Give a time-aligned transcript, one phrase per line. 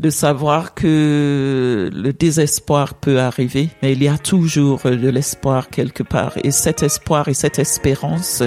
[0.00, 6.02] de savoir que le désespoir peut arriver, mais il y a toujours de l'espoir quelque
[6.02, 6.32] part.
[6.42, 8.42] Et cet espoir et cette espérance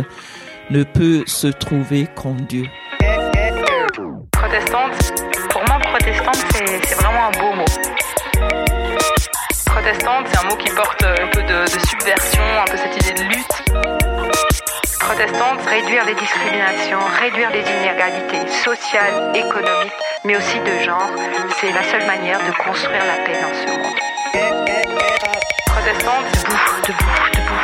[0.71, 2.65] ne peut se trouver qu'en Dieu.
[4.31, 5.13] Protestante,
[5.51, 7.65] pour moi, protestante, c'est vraiment un beau mot.
[9.67, 13.29] Protestante, c'est un mot qui porte un peu de, subversion, un peu cette idée de
[13.29, 14.12] lutte.
[15.05, 19.93] Protestante, réduire les discriminations, réduire les inégalités sociales, économiques,
[20.23, 21.09] mais aussi de genre,
[21.59, 23.99] c'est la seule manière de construire la paix dans ce monde.
[25.65, 27.63] Protestante, debout, debout, debout.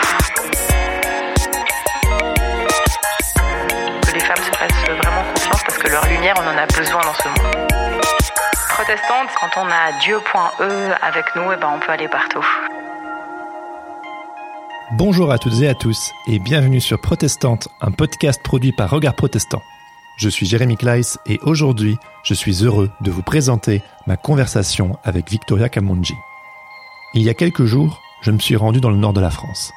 [4.05, 7.01] Que les femmes se fassent vraiment confiance parce que leur lumière, on en a besoin
[7.01, 7.69] dans ce monde.
[8.67, 12.45] Protestante, quand on a Dieu.e avec nous, et ben on peut aller partout.
[14.93, 19.13] Bonjour à toutes et à tous et bienvenue sur Protestante, un podcast produit par Regard
[19.13, 19.61] Protestant.
[20.17, 25.29] Je suis Jérémy Kleiss et aujourd'hui, je suis heureux de vous présenter ma conversation avec
[25.29, 26.15] Victoria Kamonji.
[27.13, 29.71] Il y a quelques jours, je me suis rendu dans le nord de la France.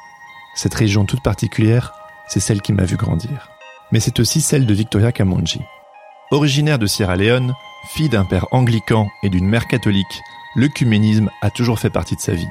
[0.55, 1.93] Cette région toute particulière,
[2.27, 3.49] c'est celle qui m'a vu grandir.
[3.91, 5.61] Mais c'est aussi celle de Victoria Kamonji.
[6.31, 7.53] Originaire de Sierra Leone,
[7.89, 10.23] fille d'un père anglican et d'une mère catholique,
[10.55, 12.49] l'œcuménisme a toujours fait partie de sa vie.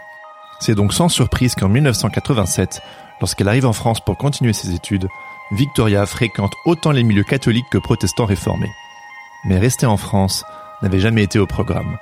[0.63, 2.83] C'est donc sans surprise qu'en 1987,
[3.21, 5.09] lorsqu'elle arrive en France pour continuer ses études,
[5.51, 8.71] Victoria fréquente autant les milieux catholiques que protestants réformés.
[9.45, 10.45] Mais rester en France
[10.81, 11.99] n'avait jamais été au programme.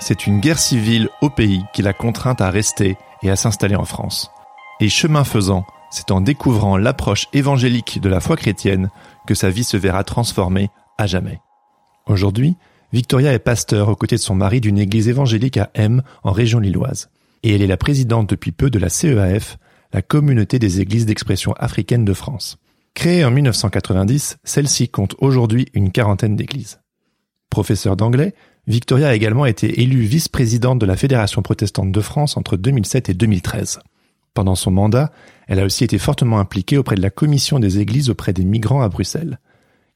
[0.00, 3.84] C'est une guerre civile au pays qui l'a contrainte à rester et à s'installer en
[3.84, 4.32] France.
[4.80, 8.90] Et chemin faisant, c'est en découvrant l'approche évangélique de la foi chrétienne
[9.28, 11.38] que sa vie se verra transformée à jamais.
[12.06, 12.56] Aujourd'hui,
[12.92, 16.58] Victoria est pasteur aux côtés de son mari d'une église évangélique à M en région
[16.58, 17.08] lilloise
[17.42, 19.58] et elle est la présidente depuis peu de la CEAF,
[19.92, 22.58] la communauté des églises d'expression africaine de France.
[22.94, 26.80] Créée en 1990, celle-ci compte aujourd'hui une quarantaine d'églises.
[27.48, 28.34] Professeure d'anglais,
[28.66, 33.14] Victoria a également été élue vice-présidente de la Fédération protestante de France entre 2007 et
[33.14, 33.80] 2013.
[34.34, 35.10] Pendant son mandat,
[35.48, 38.82] elle a aussi été fortement impliquée auprès de la commission des églises auprès des migrants
[38.82, 39.40] à Bruxelles.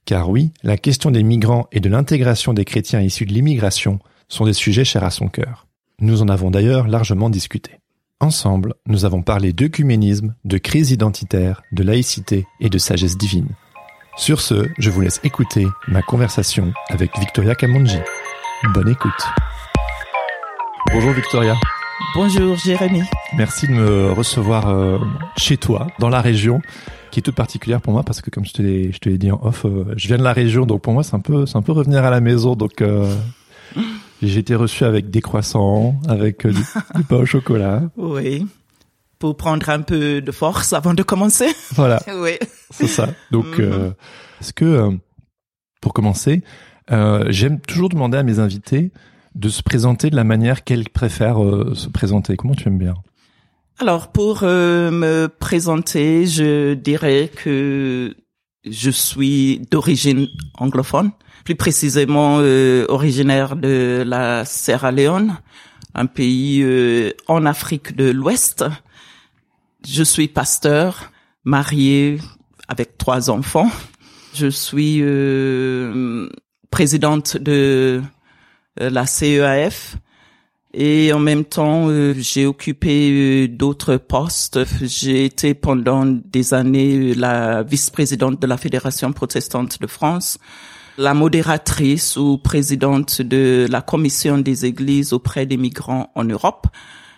[0.06, 4.44] Car oui, la question des migrants et de l'intégration des chrétiens issus de l'immigration sont
[4.44, 5.66] des sujets chers à son cœur.
[6.00, 7.78] Nous en avons d'ailleurs largement discuté.
[8.18, 13.50] Ensemble, nous avons parlé d'œcuménisme, de crise identitaire, de laïcité et de sagesse divine.
[14.16, 17.98] Sur ce, je vous laisse écouter ma conversation avec Victoria Kamonji.
[18.74, 19.12] Bonne écoute.
[20.92, 21.54] Bonjour Victoria.
[22.16, 23.02] Bonjour Jérémy.
[23.36, 24.98] Merci de me recevoir euh,
[25.36, 26.60] chez toi, dans la région,
[27.12, 29.18] qui est toute particulière pour moi parce que comme je te l'ai, je te l'ai
[29.18, 31.46] dit en off, euh, je viens de la région, donc pour moi c'est un peu,
[31.46, 33.14] c'est un peu revenir à la maison, donc euh,
[34.28, 36.60] j'ai été reçu avec des croissants, avec euh, du,
[36.96, 37.82] du pain au chocolat.
[37.96, 38.46] Oui.
[39.18, 41.46] Pour prendre un peu de force avant de commencer.
[41.72, 42.32] Voilà, Oui.
[42.70, 43.08] c'est ça.
[43.30, 43.92] Donc, euh,
[44.40, 44.90] est-ce que, euh,
[45.80, 46.42] pour commencer,
[46.90, 48.90] euh, j'aime toujours demander à mes invités
[49.34, 51.38] de se présenter de la manière qu'elles préfèrent
[51.74, 52.36] se présenter.
[52.36, 52.94] Comment tu aimes bien?
[53.80, 58.14] Alors, pour me présenter, je dirais que
[58.64, 61.10] je suis d'origine anglophone,
[61.44, 65.36] plus précisément euh, originaire de la Sierra Leone,
[65.94, 68.64] un pays euh, en Afrique de l'Ouest.
[69.86, 71.12] Je suis pasteur,
[71.44, 72.18] marié
[72.68, 73.70] avec trois enfants.
[74.34, 76.28] Je suis euh,
[76.70, 78.02] présidente de
[78.80, 79.96] euh, la CEAF
[80.72, 84.58] et en même temps euh, j'ai occupé euh, d'autres postes.
[84.82, 90.38] J'ai été pendant des années la vice-présidente de la Fédération protestante de France,
[90.98, 96.66] la modératrice ou présidente de la commission des églises auprès des migrants en Europe,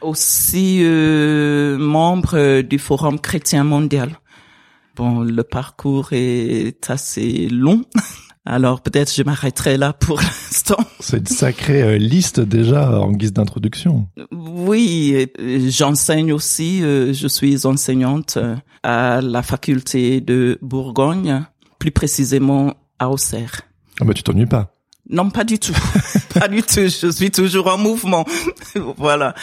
[0.00, 4.18] aussi euh, membre du Forum chrétien mondial.
[4.94, 7.82] Bon, le parcours est assez long.
[8.48, 10.76] Alors peut-être je m'arrêterai là pour l'instant.
[11.00, 14.06] C'est une sacrée euh, liste déjà en guise d'introduction.
[14.30, 16.80] Oui, euh, j'enseigne aussi.
[16.82, 18.54] euh, Je suis enseignante euh,
[18.84, 21.44] à la faculté de Bourgogne,
[21.80, 23.62] plus précisément à Auxerre.
[24.00, 24.72] Ah bah tu t'ennuies pas.
[25.08, 25.74] Non, pas du tout.
[26.34, 26.80] pas du tout.
[26.80, 28.24] Je suis toujours en mouvement.
[28.96, 29.34] voilà.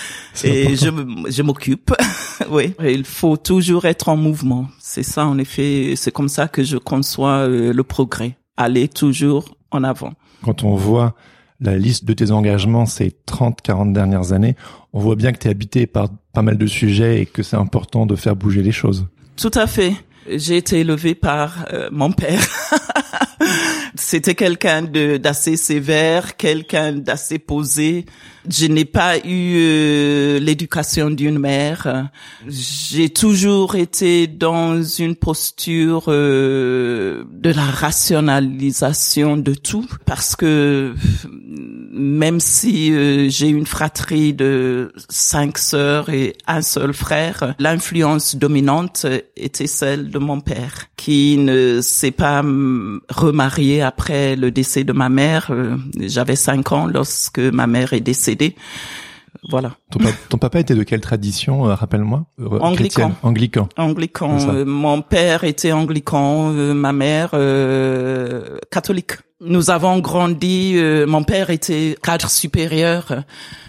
[0.44, 0.90] Et je,
[1.30, 1.94] je m'occupe.
[2.50, 2.74] oui.
[2.84, 4.68] Il faut toujours être en mouvement.
[4.80, 5.94] C'est ça, en effet.
[5.96, 8.38] C'est comme ça que je conçois euh, le progrès.
[8.58, 10.14] Aller toujours en avant.
[10.44, 11.16] Quand on voit
[11.62, 14.56] la liste de tes engagements ces 30, 40 dernières années,
[14.92, 17.56] on voit bien que tu es habité par pas mal de sujets et que c'est
[17.56, 19.08] important de faire bouger les choses.
[19.38, 19.94] Tout à fait.
[20.30, 22.42] J'ai été élevée par euh, mon père.
[23.96, 28.06] C'était quelqu'un d'assez sévère, quelqu'un d'assez posé.
[28.50, 32.10] Je n'ai pas eu euh, l'éducation d'une mère.
[32.48, 40.94] J'ai toujours été dans une posture euh, de la rationalisation de tout parce que
[41.92, 49.06] même si euh, j'ai une fratrie de cinq sœurs et un seul frère, l'influence dominante
[49.38, 54.92] était celle de mon père, qui ne s'est pas hum, remarié après le décès de
[54.92, 55.52] ma mère.
[55.98, 58.33] J'avais cinq ans lorsque ma mère est décédée.
[59.50, 59.78] Voilà.
[59.94, 63.12] Ton, pa- ton papa était de quelle tradition, euh, rappelle-moi Euh, Anglican.
[63.22, 63.70] Anglican.
[63.78, 64.38] Anglican.
[64.50, 69.12] Euh, mon père était anglican, ma mère euh, catholique.
[69.46, 70.74] Nous avons grandi.
[70.78, 73.24] euh, mon père était cadre supérieur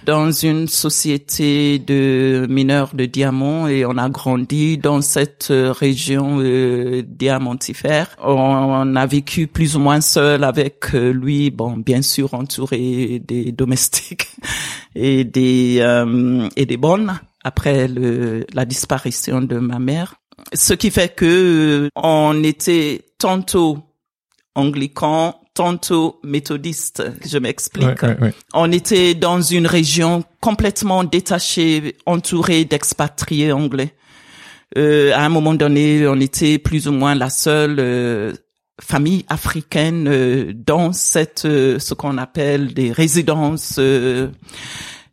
[0.06, 7.03] dans une société de mineurs de diamants et on a grandi dans cette région euh,
[7.05, 8.09] diamantifère.
[8.23, 14.29] On a vécu plus ou moins seul avec lui, bon, bien sûr entouré des domestiques
[14.94, 15.79] et des
[16.14, 20.14] euh, et des bonnes après le, la disparition de ma mère.
[20.52, 23.78] Ce qui fait que euh, on était tantôt
[24.55, 27.02] anglican, tantôt méthodiste.
[27.25, 28.02] Je m'explique.
[28.02, 28.34] Ouais, ouais, ouais.
[28.52, 33.94] On était dans une région complètement détachée, entourée d'expatriés anglais.
[34.76, 38.32] Euh, à un moment donné, on était plus ou moins la seule euh,
[38.81, 43.78] famille africaine euh, dans cette euh, ce qu'on appelle des résidences.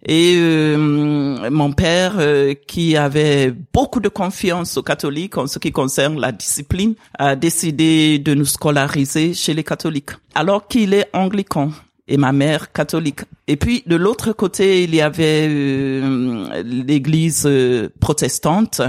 [0.05, 5.71] Et euh, mon père, euh, qui avait beaucoup de confiance aux catholiques en ce qui
[5.71, 11.71] concerne la discipline, a décidé de nous scolariser chez les catholiques, alors qu'il est anglican
[12.07, 13.21] et ma mère catholique.
[13.47, 18.81] Et puis de l'autre côté, il y avait euh, l'église euh, protestante,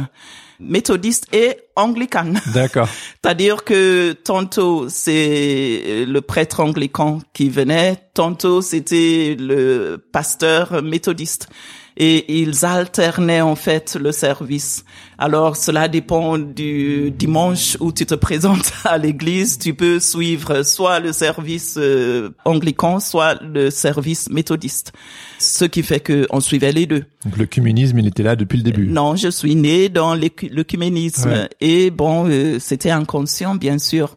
[0.62, 2.40] méthodiste et anglicane.
[2.54, 2.88] D'accord.
[3.22, 11.48] C'est-à-dire que tantôt c'est euh, le prêtre anglican qui venait, tantôt c'était le pasteur méthodiste.
[11.96, 14.84] Et ils alternaient en fait le service.
[15.18, 19.58] Alors cela dépend du dimanche où tu te présentes à l'église.
[19.58, 24.92] Tu peux suivre soit le service euh, anglican, soit le service méthodiste.
[25.38, 27.04] Ce qui fait que on suivait les deux.
[27.24, 28.86] Donc le communisme, il était là depuis le début.
[28.86, 31.48] Non, je suis né dans l'œcuménisme Ouais.
[31.60, 34.16] et bon, euh, c'était inconscient bien sûr,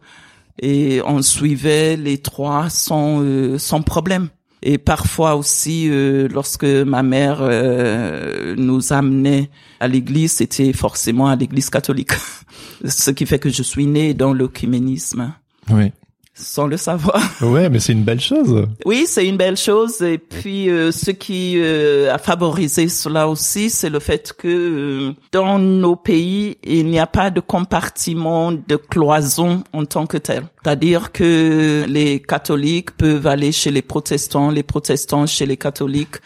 [0.62, 4.30] et on suivait les trois sans euh, sans problème.
[4.68, 11.36] Et parfois aussi, euh, lorsque ma mère euh, nous amenait à l'église, c'était forcément à
[11.36, 12.14] l'église catholique.
[12.86, 15.36] Ce qui fait que je suis né dans l'œcuménisme,
[15.70, 15.92] Oui.
[16.36, 17.22] Sans le savoir.
[17.42, 18.68] Ouais, mais c'est une belle chose.
[18.86, 20.02] Oui, c'est une belle chose.
[20.02, 25.14] Et puis, euh, ce qui euh, a favorisé cela aussi, c'est le fait que euh,
[25.32, 30.44] dans nos pays, il n'y a pas de compartiment de cloison en tant que tel.
[30.64, 36.18] C'est-à-dire que les catholiques peuvent aller chez les protestants, les protestants chez les catholiques.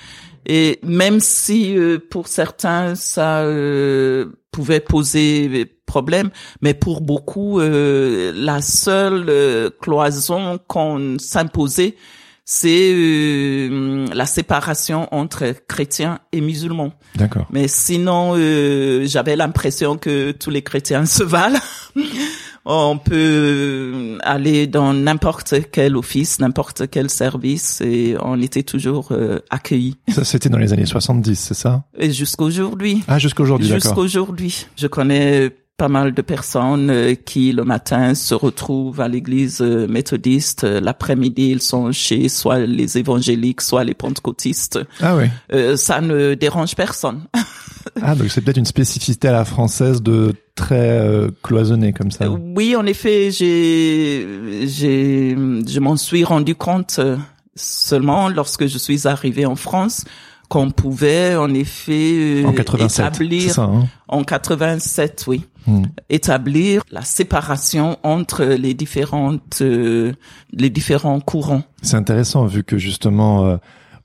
[0.45, 6.29] Et même si euh, pour certains ça euh, pouvait poser problème,
[6.61, 11.95] mais pour beaucoup euh, la seule euh, cloison qu'on s'imposait,
[12.45, 16.93] c'est euh, la séparation entre chrétiens et musulmans.
[17.15, 17.45] D'accord.
[17.51, 21.59] Mais sinon, euh, j'avais l'impression que tous les chrétiens se valent.
[22.71, 29.39] On peut aller dans n'importe quel office, n'importe quel service et on était toujours euh,
[29.49, 29.97] accueillis.
[30.09, 31.83] Ça, c'était dans les années 70, c'est ça?
[31.97, 33.01] Et jusqu'aujourd'hui.
[33.07, 33.81] Ah, jusqu'aujourd'hui, d'accord.
[33.81, 34.67] Jusqu'aujourd'hui.
[34.77, 39.87] Je connais pas mal de personnes euh, qui le matin se retrouvent à l'église euh,
[39.87, 44.77] méthodiste, Euh, l'après-midi ils sont chez soit les évangéliques, soit les pentecôtistes.
[45.01, 45.23] Ah oui.
[45.53, 47.21] Euh, ça ne dérange personne.
[48.01, 52.29] Ah, donc c'est peut-être une spécificité à la française de très euh, cloisonné comme ça.
[52.29, 55.35] Oui, en effet, j'ai, j'ai,
[55.67, 57.17] je m'en suis rendu compte euh,
[57.55, 60.05] seulement lorsque je suis arrivé en France
[60.49, 63.87] qu'on pouvait en effet euh, En 87, c'est établir ça, hein?
[64.07, 65.83] En 87, oui, Hmm.
[66.09, 70.13] établir la séparation entre les différentes, euh,
[70.51, 71.63] les différents courants.
[71.83, 73.57] C'est intéressant vu que justement euh,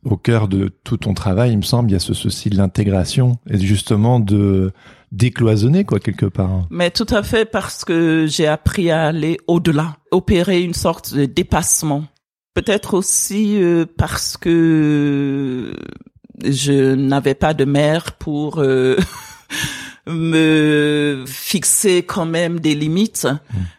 [0.04, 2.56] au cœur de tout ton travail, il me semble, il y a ce souci de
[2.56, 4.73] l'intégration et justement de
[5.12, 6.66] décloisonner quoi quelque part.
[6.70, 11.25] Mais tout à fait parce que j'ai appris à aller au-delà, opérer une sorte de
[11.25, 12.04] dépassement.
[12.54, 15.75] Peut-être aussi euh, parce que
[16.44, 18.96] je n'avais pas de mère pour euh,
[20.06, 23.26] me fixer quand même des limites.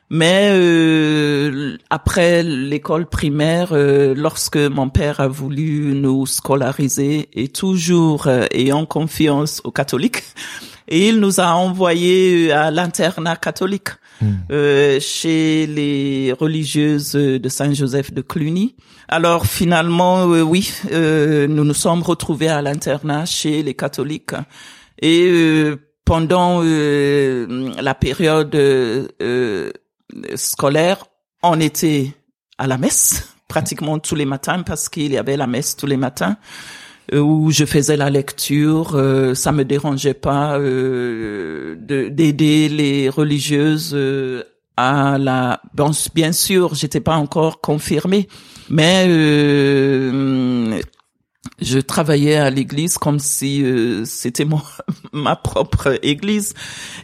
[0.10, 8.28] Mais euh, après l'école primaire, euh, lorsque mon père a voulu nous scolariser et toujours
[8.28, 10.24] euh, ayant confiance aux catholiques,
[10.88, 13.90] et il nous a envoyés à l'internat catholique
[14.52, 18.76] euh, chez les religieuses de Saint-Joseph de Cluny.
[19.08, 24.34] Alors finalement, euh, oui, euh, nous nous sommes retrouvés à l'internat chez les catholiques.
[25.02, 29.72] Et euh, pendant euh, la période euh,
[30.36, 31.06] scolaire,
[31.44, 32.12] on était
[32.58, 35.98] à la messe pratiquement tous les matins parce qu'il y avait la messe tous les
[35.98, 36.38] matins
[37.14, 38.96] euh, où je faisais la lecture.
[38.96, 44.44] Euh, ça me dérangeait pas euh, de- d'aider les religieuses euh,
[44.78, 45.62] à la.
[45.74, 48.28] Bon, bien sûr, j'étais pas encore confirmée,
[48.70, 50.82] mais euh,
[51.62, 54.46] je travaillais à l'église comme si euh, c'était
[55.14, 56.54] ma propre église.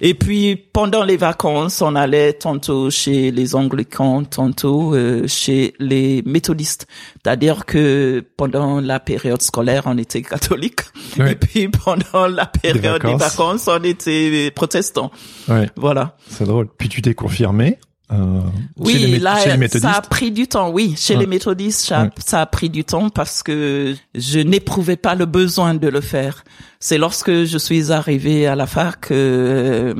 [0.01, 6.21] Et puis pendant les vacances, on allait tantôt chez les anglicans, tantôt euh, chez les
[6.25, 6.87] méthodistes.
[7.23, 10.81] C'est-à-dire que pendant la période scolaire, on était catholique.
[11.17, 11.31] Ouais.
[11.31, 13.21] Et puis pendant la période des vacances.
[13.21, 15.11] vacances, on était protestants.
[15.47, 16.17] Ouais, Voilà.
[16.29, 16.67] c'est drôle.
[16.77, 17.77] Puis tu t'es confirmé
[18.11, 18.41] euh,
[18.85, 20.69] chez, les, Oui, là, chez les ça a pris du temps.
[20.69, 21.21] Oui, chez Ouais.
[21.21, 22.09] les méthodistes, ça, Ouais.
[22.25, 26.43] ça a pris du temps parce que je n'éprouvais pas le besoin de le faire.
[26.79, 29.93] C'est lorsque je suis arrivée à la fac euh,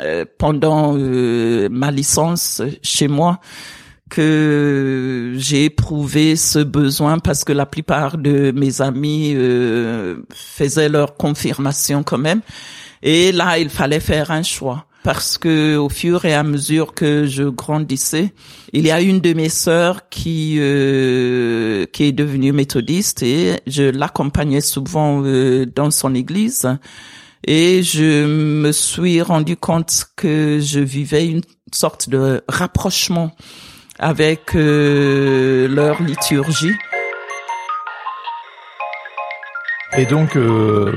[0.00, 3.40] euh, pendant euh, ma licence chez moi
[4.10, 11.16] que j'ai éprouvé ce besoin parce que la plupart de mes amis euh, faisaient leur
[11.16, 12.40] confirmation quand même.
[13.02, 17.26] Et là, il fallait faire un choix parce que au fur et à mesure que
[17.26, 18.32] je grandissais,
[18.72, 23.84] il y a une de mes sœurs qui euh, qui est devenue méthodiste et je
[23.84, 26.68] l'accompagnais souvent euh, dans son église
[27.44, 31.42] et je me suis rendu compte que je vivais une
[31.72, 33.32] sorte de rapprochement
[33.98, 36.74] avec euh, leur liturgie.
[39.96, 40.96] Et donc, euh,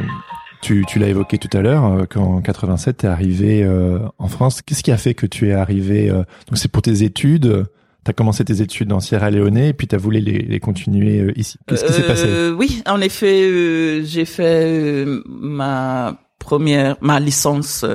[0.65, 4.27] tu, tu l'as évoqué tout à l'heure, euh, qu'en 87, tu es arrivé euh, en
[4.27, 4.63] France.
[4.63, 7.67] Qu'est-ce qui a fait que tu es arrivé euh, Donc, c'est pour tes études.
[8.03, 10.60] Tu as commencé tes études en Sierra Leone et puis tu as voulu les, les
[10.60, 11.60] continuer euh, ici.
[11.67, 17.86] Qu'est-ce qui s'est passé Euh, Oui, en effet, j'ai fait ma première, ma licence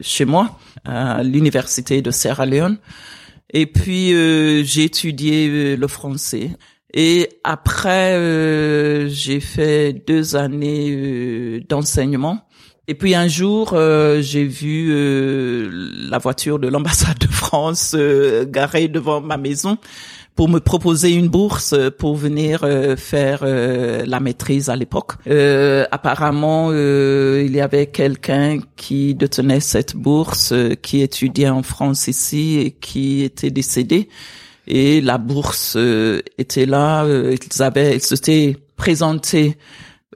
[0.00, 2.78] chez moi à l'université de Sierra Leone.
[3.52, 6.50] Et puis euh, j'ai étudié le français.
[6.98, 12.38] Et après, euh, j'ai fait deux années euh, d'enseignement.
[12.88, 15.68] Et puis un jour, euh, j'ai vu euh,
[16.08, 17.94] la voiture de l'ambassade de France
[18.48, 19.76] garée devant ma maison
[20.36, 22.66] pour me proposer une bourse pour venir
[22.98, 25.12] faire la maîtrise à l'époque.
[25.90, 32.70] Apparemment, il y avait quelqu'un qui détenait cette bourse, qui étudiait en France ici et
[32.70, 34.10] qui était décédé.
[34.66, 37.04] Et la bourse euh, était là.
[37.04, 39.56] euh, ils avaient, ils s'étaient présentés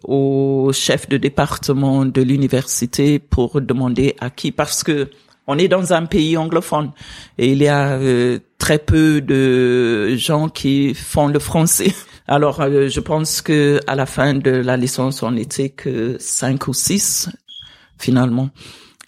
[0.04, 5.09] au chef de département de l'université pour demander à qui, parce que
[5.47, 6.92] on est dans un pays anglophone
[7.37, 11.92] et il y a euh, très peu de gens qui font le français.
[12.28, 16.69] Alors, euh, je pense que à la fin de la licence, on n'était que cinq
[16.69, 17.28] ou six
[17.99, 18.50] finalement.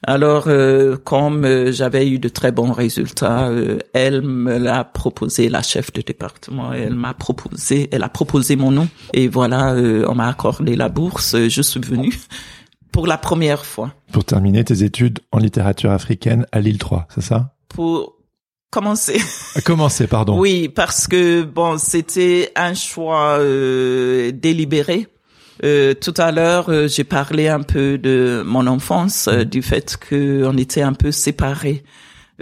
[0.05, 5.49] Alors, euh, comme euh, j'avais eu de très bons résultats, euh, elle me l'a proposé,
[5.49, 10.05] la chef de département, elle m'a proposé, elle a proposé mon nom, et voilà, euh,
[10.09, 11.37] on m'a accordé la bourse.
[11.49, 12.15] Je suis venue
[12.91, 13.95] pour la première fois.
[14.13, 17.55] Pour terminer tes études en littérature africaine à Lille 3, c'est ça?
[17.69, 18.17] Pour
[18.71, 19.21] commencer.
[19.65, 20.39] Commencer, pardon.
[20.39, 25.07] Oui, parce que bon, c'était un choix euh, délibéré.
[25.65, 29.97] Euh, tout à l'heure, euh, j'ai parlé un peu de mon enfance, euh, du fait
[29.97, 31.85] que on était un peu séparés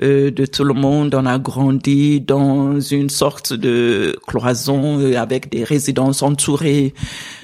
[0.02, 1.14] euh, de tout le monde.
[1.14, 6.95] On a grandi dans une sorte de cloison euh, avec des résidences entourées.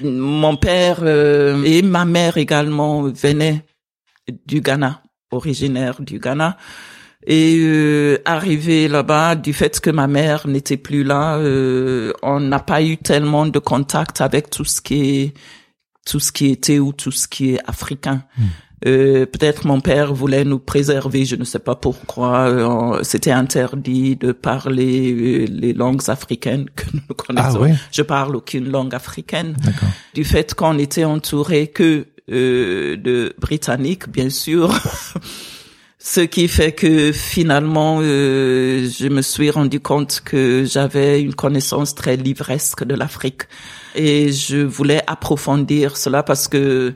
[0.01, 3.65] Mon père et ma mère également venaient
[4.45, 6.57] du Ghana, originaires du Ghana.
[7.25, 12.59] Et euh, arrivé là-bas, du fait que ma mère n'était plus là, euh, on n'a
[12.59, 15.33] pas eu tellement de contact avec tout ce qui est
[16.05, 18.23] tout ce qui était ou tout ce qui est africain.
[18.85, 22.47] Euh, Peut-être mon père voulait nous préserver, je ne sais pas pourquoi.
[22.47, 27.57] euh, C'était interdit de parler euh, les langues africaines que nous connaissons.
[27.57, 27.73] Ah ouais?
[27.91, 29.89] Je parle aucune langue africaine D'accord.
[30.13, 34.73] du fait qu'on était entouré que euh, de Britanniques, bien sûr.
[36.09, 41.95] Ce qui fait que finalement, euh, je me suis rendu compte que j'avais une connaissance
[41.95, 43.41] très livresque de l'Afrique.
[43.93, 46.93] Et je voulais approfondir cela parce que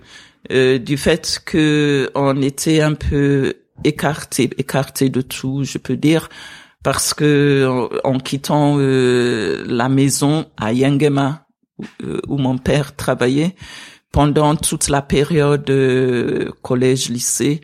[0.50, 6.30] euh, du fait que on était un peu écarté, écarté de tout, je peux dire,
[6.82, 11.48] parce que en, quittant euh, la maison à Yangema
[12.06, 13.56] euh, où mon père travaillait
[14.14, 17.60] pendant toute la période euh, collège-lycée,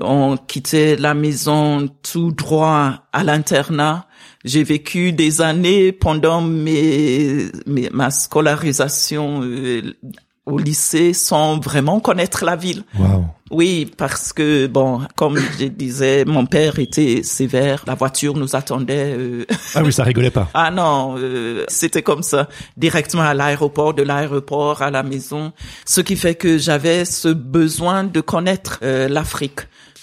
[0.00, 4.06] on quittait la maison tout droit à l'internat.
[4.44, 9.82] J'ai vécu des années pendant mes, mes- ma scolarisation euh,
[10.44, 12.84] au lycée sans vraiment connaître la ville.
[12.98, 13.24] Waouh.
[13.50, 17.82] Oui, parce que bon, comme je disais, mon père était sévère.
[17.86, 19.14] La voiture nous attendait.
[19.16, 19.44] Euh...
[19.74, 20.48] Ah oui, ça rigolait pas.
[20.54, 25.52] ah non, euh, c'était comme ça, directement à l'aéroport, de l'aéroport à la maison.
[25.84, 29.60] Ce qui fait que j'avais ce besoin de connaître euh, l'Afrique,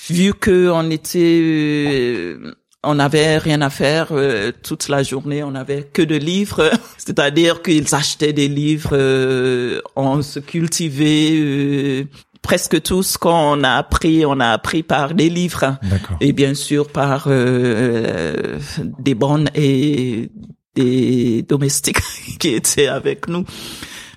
[0.10, 5.51] vu que on était euh, on n'avait rien à faire euh, toute la journée, on
[5.51, 12.03] n'avait que de livres, c'est-à-dire qu'ils achetaient des livres, euh, on se cultivait, euh,
[12.41, 15.77] presque tout ce qu'on a appris, on a appris par des livres
[16.19, 20.29] et bien sûr par des bonnes et
[20.75, 22.01] des domestiques
[22.39, 23.45] qui étaient avec nous.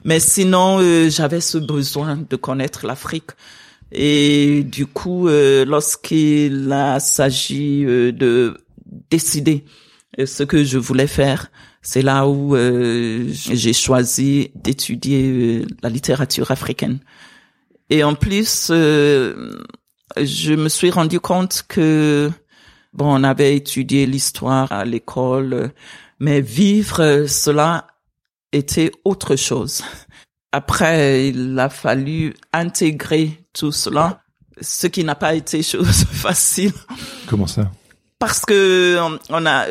[0.02, 3.30] Mais sinon, j'avais ce besoin de connaître l'Afrique.
[3.92, 8.56] Et du coup, euh, lorsqu'il a s'agit euh, de
[9.10, 9.64] décider
[10.18, 11.50] euh, ce que je voulais faire,
[11.82, 16.98] c'est là où j'ai choisi d'étudier la littérature africaine.
[17.90, 22.28] Et en plus, je me suis rendu compte que
[22.92, 25.70] bon, on avait étudié l'histoire à l'école,
[26.18, 27.86] mais vivre cela
[28.50, 29.84] était autre chose.
[30.50, 34.20] Après, il a fallu intégrer tout cela,
[34.60, 36.72] ce qui n'a pas été chose facile.
[37.26, 37.70] Comment ça?
[38.18, 38.98] Parce que
[39.28, 39.66] on a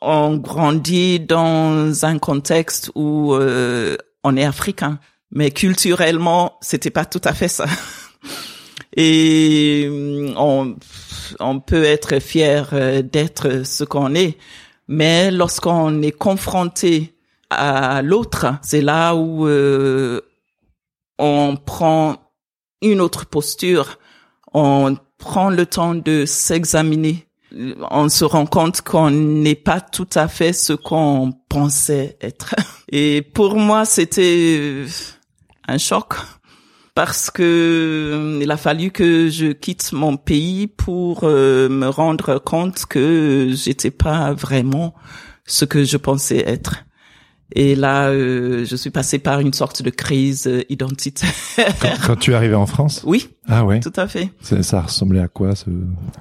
[0.00, 4.98] on grandit dans un contexte où euh, on est africain,
[5.30, 7.66] mais culturellement, c'était pas tout à fait ça.
[8.96, 9.88] Et
[10.36, 10.76] on
[11.38, 14.38] on peut être fier euh, d'être ce qu'on est,
[14.88, 17.14] mais lorsqu'on est confronté
[17.50, 20.20] à l'autre, c'est là où euh,
[21.18, 22.29] on prend
[22.82, 23.98] une autre posture,
[24.52, 27.26] on prend le temps de s'examiner,
[27.90, 32.54] on se rend compte qu'on n'est pas tout à fait ce qu'on pensait être.
[32.92, 34.84] Et pour moi, c'était
[35.66, 36.14] un choc
[36.94, 42.38] parce que euh, il a fallu que je quitte mon pays pour euh, me rendre
[42.38, 44.94] compte que j'étais pas vraiment
[45.46, 46.84] ce que je pensais être.
[47.52, 51.34] Et là, euh, je suis passée par une sorte de crise euh, identitaire.
[52.06, 53.02] Quand, tu es arrivée en France?
[53.04, 53.28] Oui.
[53.48, 53.80] Ah ouais.
[53.80, 54.30] Tout à fait.
[54.40, 55.70] Ça, ressemblait à quoi ce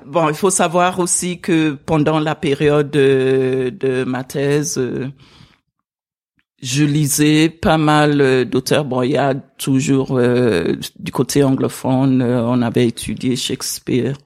[0.08, 5.10] Bon, il faut savoir aussi que pendant la période de, de ma thèse, euh,
[6.62, 8.86] je lisais pas mal d'auteurs.
[8.86, 10.20] Bon, il y a toujours
[11.00, 14.18] du côté anglophone, on avait étudié Shakespeare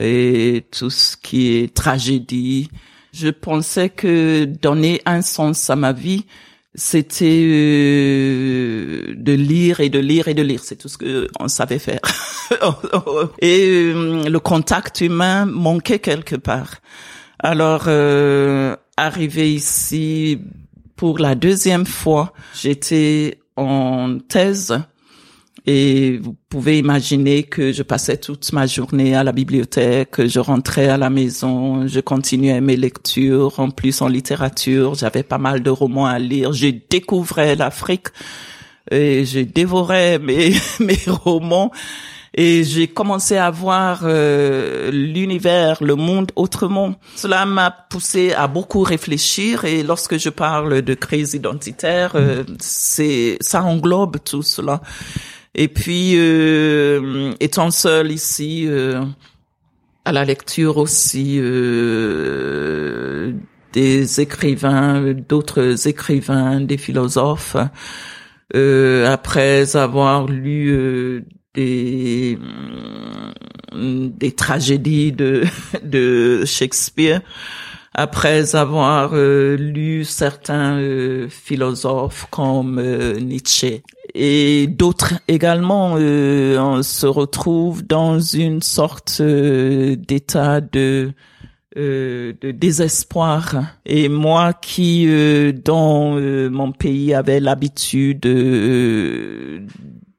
[0.00, 2.70] et tout ce qui est tragédie.
[3.14, 6.26] Je pensais que donner un sens à ma vie,
[6.74, 10.64] c'était euh, de lire et de lire et de lire.
[10.64, 12.00] C'est tout ce que on savait faire.
[13.40, 16.78] et euh, le contact humain manquait quelque part.
[17.38, 20.40] Alors, euh, arrivé ici
[20.96, 24.76] pour la deuxième fois, j'étais en thèse
[25.66, 30.88] et vous pouvez imaginer que je passais toute ma journée à la bibliothèque, je rentrais
[30.88, 35.70] à la maison, je continuais mes lectures, en plus en littérature, j'avais pas mal de
[35.70, 38.08] romans à lire, je découvrais l'Afrique
[38.90, 41.72] et je dévorais mes, mes romans
[42.36, 46.96] et j'ai commencé à voir euh, l'univers, le monde autrement.
[47.14, 53.38] Cela m'a poussé à beaucoup réfléchir et lorsque je parle de crise identitaire, euh, c'est
[53.40, 54.80] ça englobe tout cela.
[55.54, 59.04] Et puis, euh, étant seul ici, euh,
[60.04, 63.32] à la lecture aussi euh,
[63.72, 67.56] des écrivains, d'autres écrivains, des philosophes,
[68.52, 72.38] après avoir lu des
[73.72, 75.42] des tragédies de
[75.82, 77.20] de Shakespeare,
[77.94, 80.80] après avoir lu certains
[81.28, 82.80] philosophes comme
[83.20, 83.82] Nietzsche.
[84.14, 91.12] Et d'autres également euh, on se retrouve dans une sorte euh, d'état de
[91.76, 93.56] euh, de désespoir.
[93.84, 95.08] Et moi qui
[95.64, 96.12] dans
[96.50, 98.20] mon pays avait l'habitude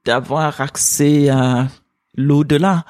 [0.04, 1.68] d'avoir accès à
[2.18, 2.84] l'au-delà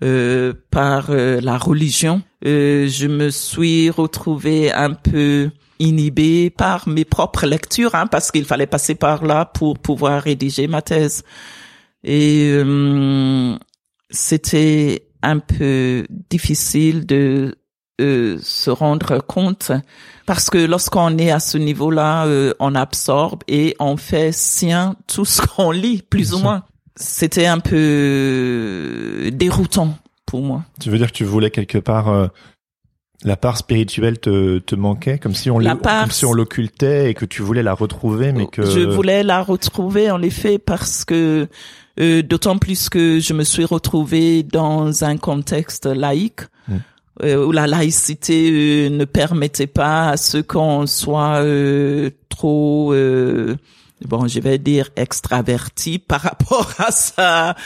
[0.00, 8.06] par la religion je me suis retrouvé un peu inhibé par mes propres lectures, hein,
[8.06, 11.22] parce qu'il fallait passer par là pour pouvoir rédiger ma thèse.
[12.04, 13.56] Et euh,
[14.10, 17.56] c'était un peu difficile de
[18.00, 19.72] euh, se rendre compte
[20.26, 25.24] parce que lorsqu'on est à ce niveau-là, euh, on absorbe et on fait sien tout
[25.24, 26.64] ce qu'on lit, plus ou moins.
[27.00, 30.64] C'était un peu déroutant pour moi.
[30.80, 32.30] Tu veux dire que tu voulais quelque part
[33.24, 37.10] La part spirituelle te, te manquait, comme si on La part- comme si on l'occultait
[37.10, 41.04] et que tu voulais la retrouver, mais que Je voulais la retrouver en effet parce
[41.04, 41.48] que
[42.00, 46.76] euh, d'autant plus que je me suis retrouvée dans un contexte laïque Mm.
[47.24, 53.56] euh, où la laïcité euh, ne permettait pas à ce qu'on soit euh, trop euh,
[54.06, 57.56] bon je vais dire extraverti par rapport à sa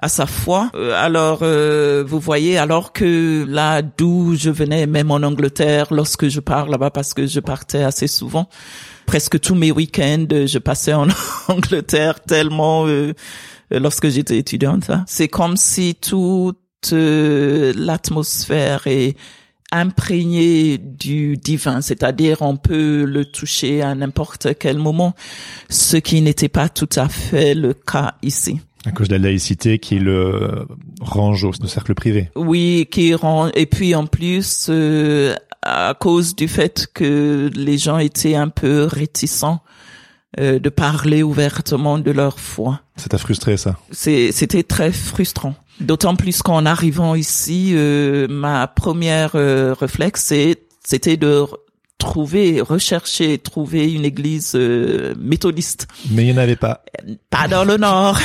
[0.00, 5.10] à sa foi Euh, alors euh, vous voyez alors que là d'où je venais même
[5.10, 8.48] en Angleterre lorsque je pars là-bas parce que je partais assez souvent
[9.06, 11.08] presque tous mes week-ends, je passais en
[11.48, 13.12] Angleterre tellement euh,
[13.72, 14.90] euh, lorsque j'étais étudiante.
[14.90, 15.04] hein.
[15.06, 16.58] C'est comme si toute
[16.92, 19.16] euh, l'atmosphère est
[19.72, 25.14] imprégnée du divin, c'est-à-dire on peut le toucher à n'importe quel moment,
[25.68, 28.60] ce qui n'était pas tout à fait le cas ici.
[28.84, 30.66] à cause de la laïcité qui le
[31.00, 32.30] range au, cercle privé.
[32.36, 37.98] Oui, qui rend et puis en plus euh, à cause du fait que les gens
[37.98, 39.62] étaient un peu réticents
[40.40, 42.80] euh, de parler ouvertement de leur foi.
[42.96, 43.76] Ça t'a frustré ça?
[43.90, 45.54] C'était très frustrant.
[45.82, 50.32] D'autant plus qu'en arrivant ici, euh, ma première euh, réflexe
[50.84, 51.44] c'était de
[51.98, 55.86] trouver, rechercher, trouver une église euh, méthodiste.
[56.10, 56.84] Mais il n'y en avait pas.
[57.30, 58.18] Pas dans le nord.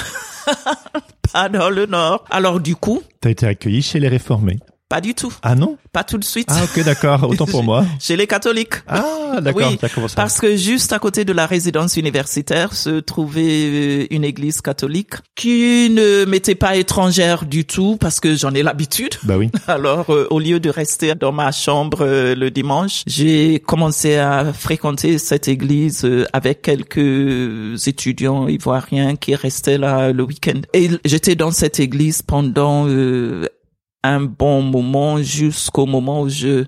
[1.34, 2.26] pas dans le nord.
[2.30, 4.60] Alors du coup, T'as été accueilli chez les réformés.
[4.90, 5.34] Pas du tout.
[5.42, 5.78] Ah non?
[5.92, 6.48] Pas tout de suite.
[6.50, 7.86] Ah ok d'accord, autant pour moi.
[8.00, 8.76] Chez les catholiques.
[8.88, 10.16] Ah d'accord, Oui, commencé.
[10.16, 15.16] Parce que juste à côté de la résidence universitaire se trouvait euh, une église catholique
[15.36, 19.16] qui ne m'était pas étrangère du tout parce que j'en ai l'habitude.
[19.24, 19.50] Bah oui.
[19.68, 24.54] Alors, euh, au lieu de rester dans ma chambre euh, le dimanche, j'ai commencé à
[24.54, 30.62] fréquenter cette église euh, avec quelques étudiants ivoiriens qui restaient là le week-end.
[30.74, 32.88] Et j'étais dans cette église pendant
[34.04, 36.66] un bon moment jusqu'au moment où je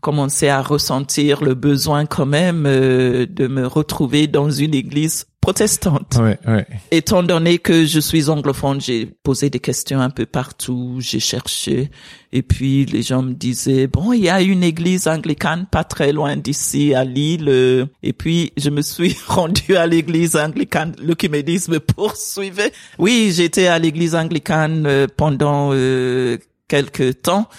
[0.00, 6.18] commençais à ressentir le besoin quand même euh, de me retrouver dans une église protestante.
[6.18, 6.66] Ouais, ouais.
[6.92, 11.90] Étant donné que je suis anglophone, j'ai posé des questions un peu partout, j'ai cherché,
[12.32, 16.12] et puis les gens me disaient, bon, il y a une église anglicane pas très
[16.12, 21.14] loin d'ici, à Lille, euh, et puis je me suis rendue à l'église anglicane, le
[21.16, 22.72] qui me disent me poursuivait.
[23.00, 26.38] Oui, j'étais à l'église anglicane euh, pendant euh,
[26.72, 27.50] quelques temps,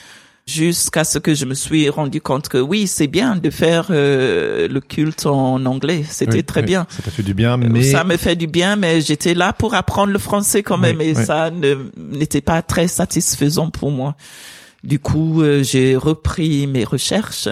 [0.47, 4.67] jusqu'à ce que je me suis rendu compte que oui, c'est bien de faire euh,
[4.67, 6.65] le culte en anglais, c'était Oui, très oui.
[6.65, 6.87] bien.
[6.89, 9.75] Ça t'a fait du bien, mais Ça me fait du bien, mais j'étais là pour
[9.75, 11.51] apprendre le français quand même, Oui, et ça
[11.95, 14.15] n'était pas très satisfaisant pour moi.
[14.83, 17.47] Du coup, euh, j'ai repris mes recherches,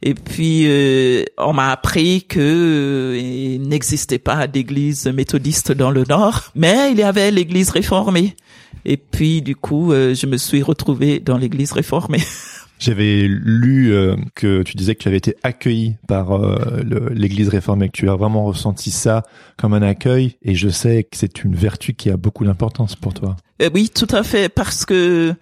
[0.00, 6.04] et puis euh, on m'a appris que euh, il n'existait pas d'église méthodiste dans le
[6.08, 8.36] Nord, mais il y avait l'église réformée.
[8.84, 12.22] Et puis, du coup, euh, je me suis retrouvée dans l'église réformée.
[12.80, 17.88] j'avais lu euh, que tu disais que tu avais été accueilli par euh, l'Église réformée,
[17.88, 19.22] que tu as vraiment ressenti ça
[19.56, 23.14] comme un accueil, et je sais que c'est une vertu qui a beaucoup d'importance pour
[23.14, 23.36] toi.
[23.62, 25.34] Euh, oui, tout à fait, parce que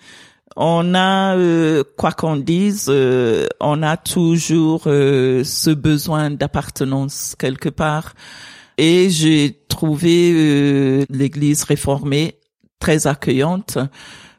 [0.57, 7.69] on a, euh, quoi qu'on dise, euh, on a toujours euh, ce besoin d'appartenance quelque
[7.69, 8.15] part.
[8.77, 12.38] Et j'ai trouvé euh, l'Église réformée
[12.79, 13.79] très accueillante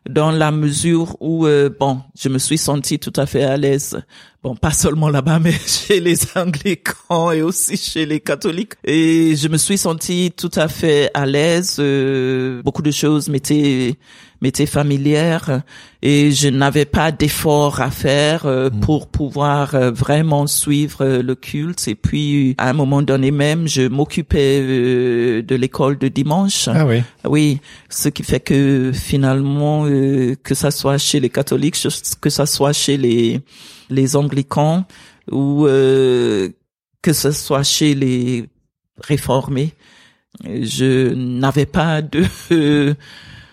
[0.07, 4.01] dans la mesure où, euh, bon, je me suis sentie tout à fait à l'aise.
[4.41, 8.73] Bon, pas seulement là-bas, mais chez les anglicans et aussi chez les catholiques.
[8.83, 11.77] Et je me suis sentie tout à fait à l'aise.
[11.79, 13.97] euh, beaucoup de choses m'étaient
[14.41, 15.61] m'étaient familières
[16.01, 21.35] et je n'avais pas d'effort à faire euh, pour pouvoir euh, vraiment suivre euh, le
[21.35, 21.87] culte.
[21.87, 26.69] Et puis, à un moment donné même, je m'occupais euh, de l'école de dimanche.
[26.69, 27.03] Ah oui.
[27.25, 31.75] Oui, ce qui fait que finalement, euh, que ça soit chez les catholiques,
[32.21, 33.41] que ça soit chez les
[33.89, 34.85] les anglicans
[35.31, 36.49] ou euh,
[37.01, 38.45] que ce soit chez les
[39.01, 39.73] réformés,
[40.43, 42.23] je n'avais pas de.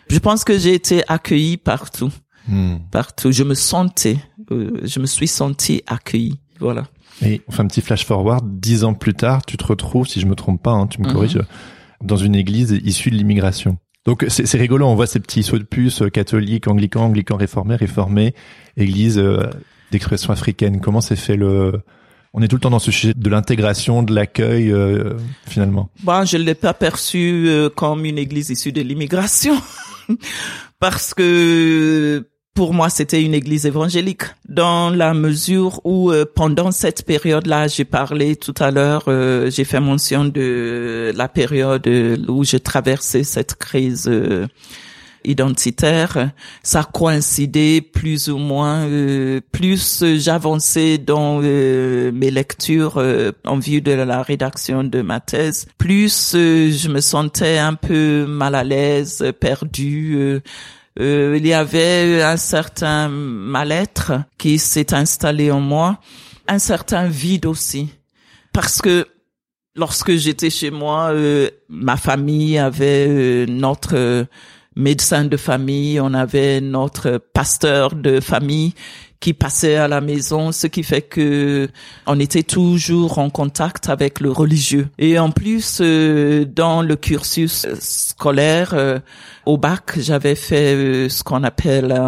[0.09, 2.11] je pense que j'ai été accueillie partout,
[2.49, 2.77] Hmm.
[2.93, 3.33] partout.
[3.33, 4.19] Je me sentais,
[4.53, 6.39] euh, je me suis sentie accueillie.
[6.61, 6.85] Voilà.
[7.25, 8.45] Et on fait un petit flash forward.
[8.61, 11.07] Dix ans plus tard, tu te retrouves, si je me trompe pas, hein, tu me
[11.09, 11.13] Mhm.
[11.13, 11.41] corriges,
[12.03, 13.79] dans une église issue de l'immigration.
[14.05, 17.37] Donc c'est c'est rigolo, on voit ces petits sauts de puce euh, catholiques, anglicans, anglicans
[17.37, 18.35] réformés, réformés,
[18.77, 19.43] église euh,
[19.91, 20.81] d'expression africaine.
[20.81, 21.81] Comment s'est fait le
[22.33, 25.15] On est tout le temps dans ce sujet de l'intégration, de l'accueil, euh,
[25.49, 25.89] finalement?
[26.05, 29.55] Bon, je l'ai pas perçu euh, comme une église issue de l'immigration
[30.81, 37.05] parce que pour moi c'était une église évangélique dans la mesure où euh, pendant cette
[37.05, 41.87] période-là, j'ai parlé tout à l'heure, euh, j'ai fait mention de la période
[42.29, 44.47] où je traversais cette crise euh,
[45.27, 46.31] identitaire,
[46.63, 48.87] ça coïncidait plus ou moins.
[48.87, 53.03] Euh, plus j'avançais dans euh, mes lectures
[53.45, 58.55] en vue de la rédaction de ma thèse, plus je me sentais un peu mal
[58.55, 60.41] à l'aise, perdu.
[60.99, 66.01] il y avait un certain mal-être qui s'est installé en moi,
[66.49, 67.91] un certain vide aussi,
[68.53, 69.07] parce que
[69.77, 74.25] lorsque j'étais chez moi, euh, ma famille avait euh, notre euh,
[74.77, 78.75] médecin de famille, on avait notre pasteur de famille
[79.19, 81.69] qui passait à la maison, ce qui fait que
[82.07, 84.89] on était toujours en contact avec le religieux.
[84.99, 89.01] Et en plus, dans le cursus scolaire,
[89.47, 91.99] au bac, j'avais fait ce qu'on appelle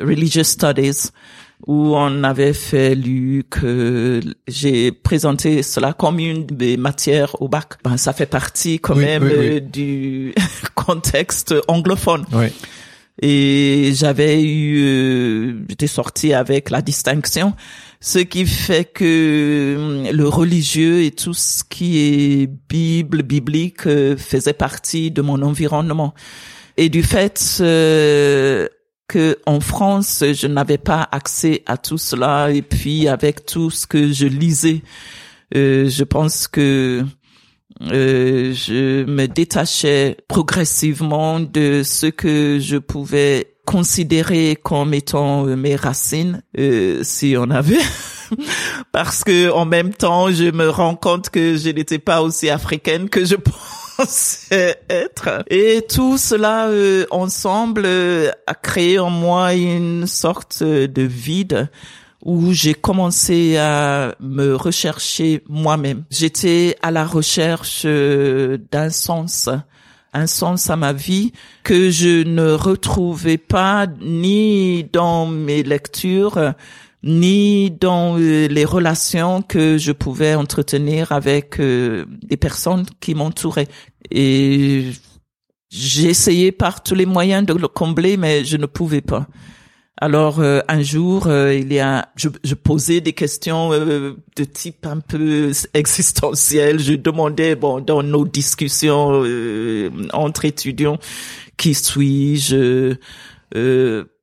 [0.00, 1.10] religious studies
[1.66, 7.74] où on avait fait lu que j'ai présenté cela comme une des matières au bac.
[7.82, 10.34] Ben, ça fait partie quand même euh, du
[10.74, 12.24] contexte anglophone.
[13.20, 17.54] Et j'avais eu, euh, j'étais sorti avec la distinction,
[18.00, 24.16] ce qui fait que hum, le religieux et tout ce qui est Bible, biblique euh,
[24.16, 26.14] faisait partie de mon environnement.
[26.76, 27.60] Et du fait,
[29.08, 33.86] que en France, je n'avais pas accès à tout cela et puis avec tout ce
[33.86, 34.82] que je lisais,
[35.56, 37.04] euh, je pense que
[37.82, 45.76] euh, je me détachais progressivement de ce que je pouvais considérer comme étant euh, mes
[45.76, 47.78] racines, euh, si on avait.
[48.92, 53.08] Parce que en même temps, je me rends compte que je n'étais pas aussi africaine
[53.08, 53.77] que je pense
[54.50, 55.44] être.
[55.48, 61.68] Et tout cela euh, ensemble euh, a créé en moi une sorte de vide
[62.24, 66.04] où j'ai commencé à me rechercher moi-même.
[66.10, 69.48] J'étais à la recherche euh, d'un sens,
[70.12, 71.32] un sens à ma vie
[71.62, 76.54] que je ne retrouvais pas ni dans mes lectures,
[77.02, 83.68] ni dans les relations que je pouvais entretenir avec des personnes qui m'entouraient.
[84.10, 84.90] Et
[85.70, 89.26] j'ai essayé par tous les moyens de le combler, mais je ne pouvais pas.
[90.00, 94.86] Alors euh, un jour, euh, il y a, je, posais des questions euh, de type
[94.86, 96.78] un peu existentiel.
[96.78, 99.24] Je demandais, bon, dans nos discussions
[100.12, 100.98] entre étudiants,
[101.56, 102.94] qui suis-je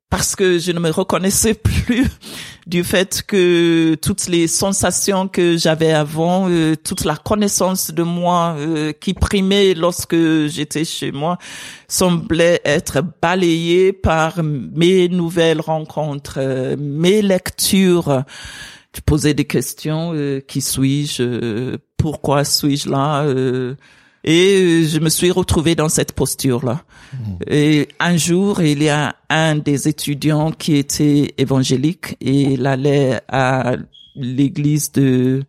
[0.09, 2.07] Parce que je ne me reconnaissais plus
[2.65, 8.55] du fait que toutes les sensations que j'avais avant, euh, toute la connaissance de moi
[8.57, 10.15] euh, qui primait lorsque
[10.47, 11.37] j'étais chez moi,
[11.87, 18.23] semblait être balayée par mes nouvelles rencontres, euh, mes lectures.
[18.95, 20.13] Je posais des questions,
[20.47, 23.25] qui suis-je, pourquoi suis-je là
[24.25, 26.83] et je me suis retrouvée dans cette posture-là.
[27.13, 27.17] Mmh.
[27.47, 33.21] Et un jour, il y a un des étudiants qui était évangélique et il allait
[33.29, 33.75] à
[34.15, 35.43] l'église de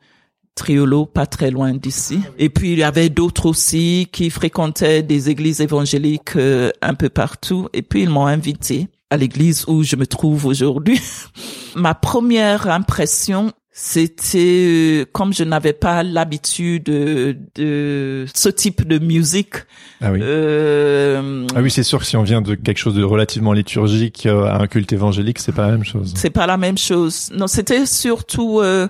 [0.55, 2.21] Triolo, pas très loin d'ici.
[2.39, 7.09] Et puis il y avait d'autres aussi qui fréquentaient des églises évangéliques euh, un peu
[7.09, 7.69] partout.
[7.73, 11.01] Et puis ils m'ont invité à l'église où je me trouve aujourd'hui.
[11.77, 18.99] Ma première impression, c'était euh, comme je n'avais pas l'habitude de, de, ce type de
[18.99, 19.53] musique.
[20.01, 20.21] Ah oui.
[20.23, 24.25] Euh, ah oui, c'est sûr que si on vient de quelque chose de relativement liturgique
[24.25, 26.15] euh, à un culte évangélique, c'est pas la même chose.
[26.17, 27.31] C'est pas la même chose.
[27.35, 28.89] Non, c'était surtout euh,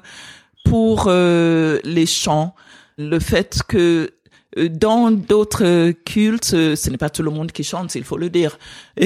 [0.64, 2.54] pour les chants,
[2.96, 4.15] le fait que euh,
[4.56, 8.30] dans d'autres cultes, euh, ce n'est pas tout le monde qui chante, il faut le
[8.30, 8.58] dire.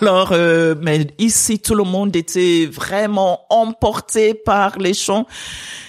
[0.00, 5.26] Alors, euh, mais ici, tout le monde était vraiment emporté par les chants.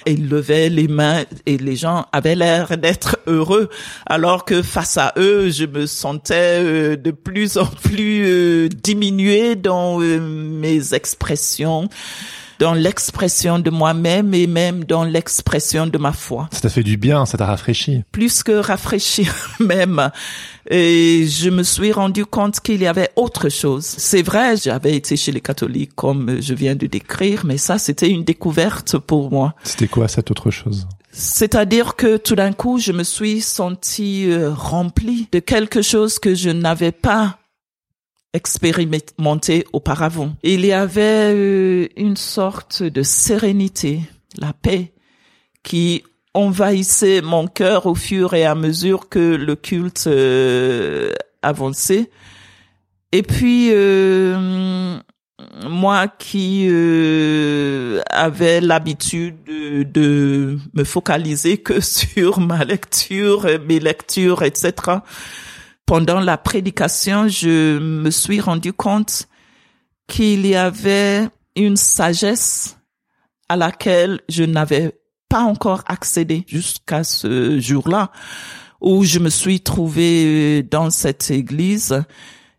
[0.05, 3.69] Et il levait les mains et les gens avaient l'air d'être heureux,
[4.05, 10.93] alors que face à eux, je me sentais de plus en plus diminué dans mes
[10.93, 11.89] expressions
[12.59, 16.49] dans l'expression de moi-même et même dans l'expression de ma foi.
[16.51, 18.03] Ça t'a fait du bien, ça t'a rafraîchi.
[18.11, 19.27] Plus que rafraîchi
[19.59, 20.09] même.
[20.69, 23.85] Et je me suis rendu compte qu'il y avait autre chose.
[23.85, 28.09] C'est vrai, j'avais été chez les catholiques comme je viens de décrire, mais ça, c'était
[28.09, 29.55] une découverte pour moi.
[29.63, 30.87] C'était quoi cette autre chose?
[31.11, 36.35] C'est-à-dire que tout d'un coup, je me suis sentie euh, remplie de quelque chose que
[36.35, 37.39] je n'avais pas
[38.33, 40.35] expérimenté auparavant.
[40.43, 44.01] Il y avait euh, une sorte de sérénité,
[44.37, 44.93] la paix,
[45.63, 52.11] qui envahissait mon cœur au fur et à mesure que le culte euh, avançait.
[53.11, 54.99] Et puis, euh,
[55.65, 56.67] moi qui
[58.11, 64.73] avais l'habitude de, de, me focaliser que sur ma lecture, mes lectures, etc.,
[65.87, 69.27] pendant la prédication, je me suis rendu compte
[70.05, 72.77] qu'il y avait une sagesse
[73.49, 78.11] à laquelle je n'avais pas encore accédé jusqu'à ce jour-là
[78.81, 82.03] où je me suis trouvée dans cette église.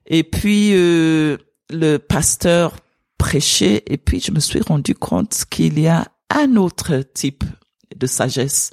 [0.07, 1.37] Et puis euh,
[1.71, 2.77] le pasteur
[3.19, 7.45] prêchait et puis je me suis rendu compte qu'il y a un autre type
[7.95, 8.71] de sagesse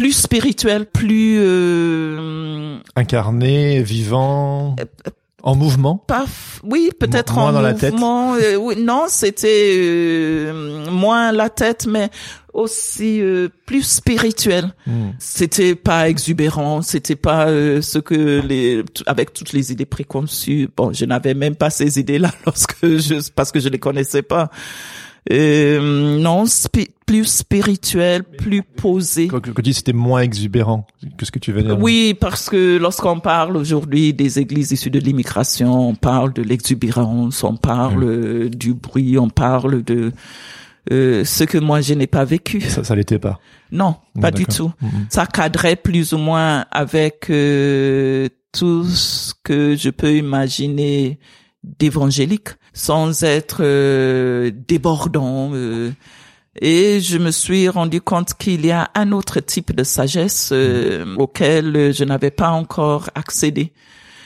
[0.00, 5.10] plus spirituel, plus euh, incarné, vivant, euh,
[5.42, 6.02] en mouvement?
[6.06, 6.24] Pas,
[6.64, 7.60] oui, peut-être en dans mouvement.
[7.60, 7.94] La tête.
[8.54, 12.08] Euh, oui, non, c'était euh, moins la tête, mais
[12.54, 14.72] aussi euh, plus spirituel.
[14.86, 15.10] Hmm.
[15.18, 20.70] C'était pas exubérant, c'était pas ce que les avec toutes les idées préconçues.
[20.74, 24.50] Bon, je n'avais même pas ces idées-là lorsque je parce que je les connaissais pas.
[25.30, 26.44] Euh, non,
[27.06, 29.28] plus spirituel, plus posé.
[29.28, 30.86] Quand tu dis c'était moins exubérant,
[31.18, 35.00] qu'est-ce que tu veux dire Oui, parce que lorsqu'on parle aujourd'hui des églises issues de
[35.00, 40.12] l'immigration, on parle de l'exubérance, on parle euh, du bruit, on parle de
[40.92, 42.60] euh, ce que moi je n'ai pas vécu.
[42.60, 43.40] Ça, ça l'était pas.
[43.72, 44.72] Non, pas du tout.
[44.80, 45.04] Mm -hmm.
[45.08, 51.18] Ça cadrait plus ou moins avec euh, tout ce que je peux imaginer
[51.62, 55.50] d'évangélique sans être euh, débordant.
[55.52, 55.90] Euh,
[56.60, 61.14] et je me suis rendu compte qu'il y a un autre type de sagesse euh,
[61.16, 63.72] auquel je n'avais pas encore accédé.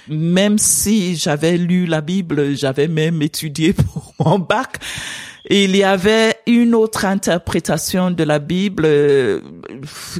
[0.09, 4.79] Même si j'avais lu la Bible, j'avais même étudié pour mon bac,
[5.51, 9.41] il y avait une autre interprétation de la Bible euh,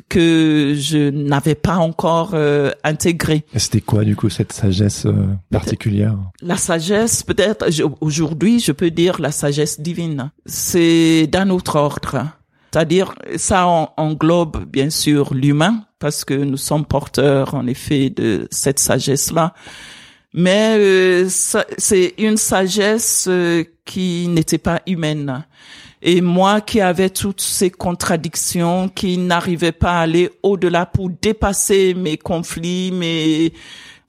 [0.09, 3.45] que je n'avais pas encore euh, intégrée.
[3.57, 6.17] C'était quoi du coup cette sagesse euh, particulière?
[6.43, 7.67] La sagesse, peut-être
[8.01, 10.31] aujourd'hui, je peux dire la sagesse divine.
[10.45, 12.27] C'est d'un autre ordre.
[12.71, 18.81] C'est-à-dire, ça englobe bien sûr l'humain, parce que nous sommes porteurs en effet de cette
[18.81, 19.55] sagesse-là
[20.37, 25.47] mais euh, c'est une sagesse euh, qui n'était pas humaine.
[26.03, 31.95] Et moi qui avais toutes ces contradictions, qui n'arrivais pas à aller au-delà pour dépasser
[31.95, 33.53] mes conflits, mais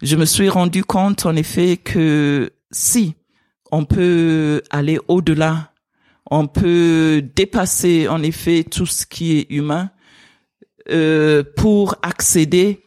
[0.01, 3.15] je me suis rendu compte en effet que si
[3.71, 5.71] on peut aller au-delà,
[6.31, 9.91] on peut dépasser en effet tout ce qui est humain
[10.89, 12.81] euh, pour accéder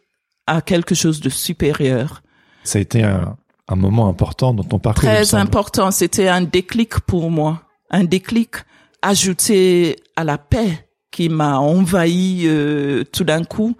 [0.48, 2.20] à quelque chose de supérieur
[2.64, 3.36] ça a été un,
[3.68, 5.02] un moment important dans ton parcours.
[5.02, 5.90] Très important.
[5.90, 7.62] C'était un déclic pour moi.
[7.90, 8.56] Un déclic
[9.02, 13.76] ajouté à la paix qui m'a envahi euh, tout d'un coup.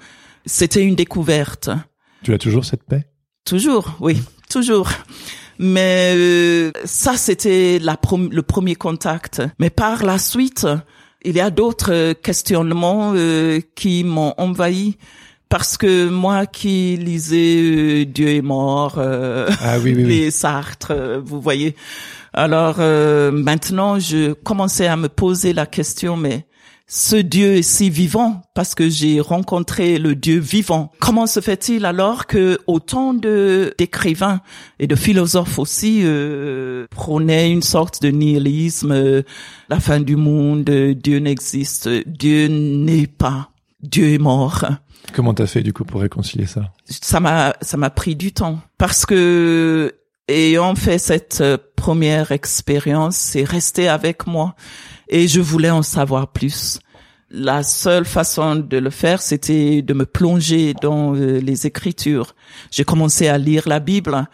[0.47, 1.71] C'était une découverte.
[2.23, 3.07] Tu as toujours cette paix?
[3.45, 4.89] Toujours, oui, toujours.
[5.59, 9.43] Mais euh, ça, c'était le premier contact.
[9.59, 10.67] Mais par la suite,
[11.23, 14.97] il y a d'autres questionnements euh, qui m'ont envahi
[15.49, 20.33] parce que moi qui lisais euh, Dieu est mort, euh, ah, oui, oui, les oui.
[20.33, 21.75] Sartre, euh, vous voyez.
[22.33, 26.47] Alors euh, maintenant, je commençais à me poser la question, mais
[26.91, 30.91] ce Dieu est si vivant parce que j'ai rencontré le Dieu vivant.
[31.01, 34.41] Comment se fait-il alors que autant de d'écrivains
[34.79, 39.23] et de philosophes aussi euh, prônaient une sorte de nihilisme, euh,
[39.69, 43.51] la fin du monde, Dieu n'existe, Dieu n'est pas,
[43.83, 44.65] Dieu est mort?
[45.13, 46.73] Comment t'as fait du coup pour réconcilier ça?
[46.89, 49.95] Ça m'a ça m'a pris du temps parce que
[50.29, 51.43] ayant fait cette
[51.77, 54.55] première expérience, c'est resté avec moi
[55.09, 56.81] et je voulais en savoir plus.
[57.31, 62.35] La seule façon de le faire, c'était de me plonger dans euh, les Écritures.
[62.71, 64.27] J'ai commencé à lire la Bible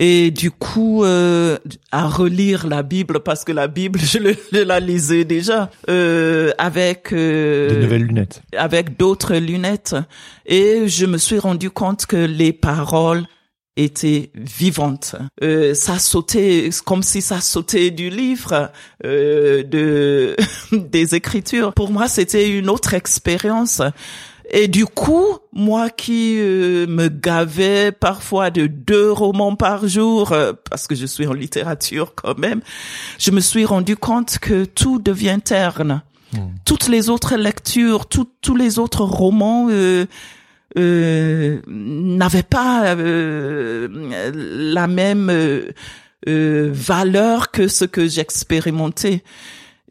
[0.00, 1.58] et du coup euh,
[1.92, 6.50] à relire la Bible parce que la Bible je, le, je la lisais déjà euh,
[6.58, 8.42] avec euh, de nouvelles lunettes.
[8.56, 9.94] avec d'autres lunettes.
[10.46, 13.26] Et je me suis rendu compte que les paroles
[13.76, 15.14] étaient vivantes.
[15.42, 18.72] Euh, ça sautait comme si ça sautait du livre
[19.04, 20.34] euh, de
[20.72, 21.74] des écritures.
[21.74, 23.82] Pour moi c'était une autre expérience
[24.52, 30.52] et du coup, moi qui euh, me gavais parfois de deux romans par jour, euh,
[30.68, 32.60] parce que je suis en littérature quand même,
[33.18, 36.02] je me suis rendu compte que tout devient terne.
[36.32, 36.38] Mmh.
[36.64, 40.06] Toutes les autres lectures, tout, tous les autres romans euh,
[40.76, 45.62] n'avaient pas la même
[46.26, 49.22] valeur que ce que j'expérimentais.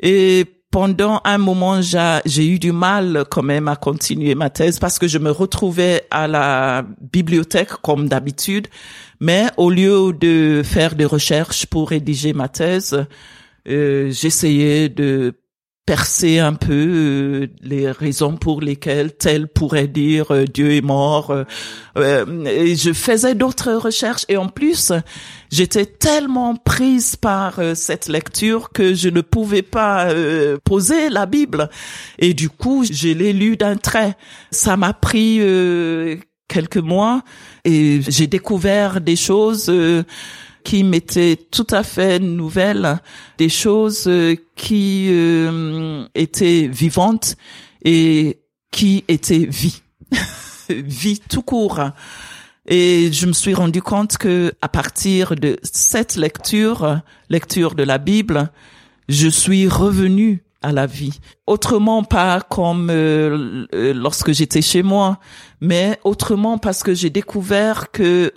[0.01, 4.99] Et pendant un moment, j'ai eu du mal quand même à continuer ma thèse parce
[4.99, 8.67] que je me retrouvais à la bibliothèque comme d'habitude,
[9.19, 13.05] mais au lieu de faire des recherches pour rédiger ma thèse,
[13.67, 15.33] euh, j'essayais de
[15.89, 21.33] percer un peu euh, les raisons pour lesquelles tel pourrait dire euh, Dieu est mort.
[21.97, 24.91] Euh, je faisais d'autres recherches et en plus,
[25.51, 30.13] j'étais tellement prise par cette lecture que je ne pouvais pas
[30.63, 31.69] poser la Bible.
[32.19, 34.15] Et du coup, je l'ai lu d'un trait.
[34.51, 35.41] Ça m'a pris
[36.47, 37.23] quelques mois
[37.65, 39.71] et j'ai découvert des choses
[40.63, 42.99] qui m'étaient tout à fait nouvelles,
[43.37, 47.35] des choses euh, qui euh, étaient vivantes
[47.83, 48.39] et
[48.71, 49.81] qui étaient vie,
[50.69, 51.81] vie tout court.
[52.67, 57.97] Et je me suis rendu compte que à partir de cette lecture, lecture de la
[57.97, 58.51] Bible,
[59.07, 61.19] je suis revenu à la vie.
[61.47, 65.19] Autrement pas comme euh, lorsque j'étais chez moi,
[65.61, 68.33] mais autrement parce que j'ai découvert que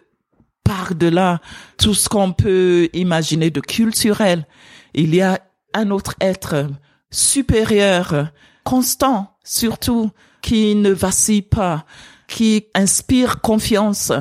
[0.65, 1.41] par-delà
[1.79, 4.47] tout ce qu'on peut imaginer de culturel,
[4.95, 5.41] il y a
[5.75, 6.67] un autre être
[7.11, 8.31] supérieur,
[8.65, 10.11] constant surtout,
[10.41, 11.85] qui ne vacille pas,
[12.29, 14.13] qui inspire confiance.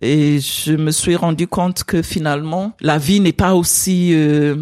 [0.00, 4.56] Et je me suis rendu compte que finalement, la vie n'est pas aussi euh,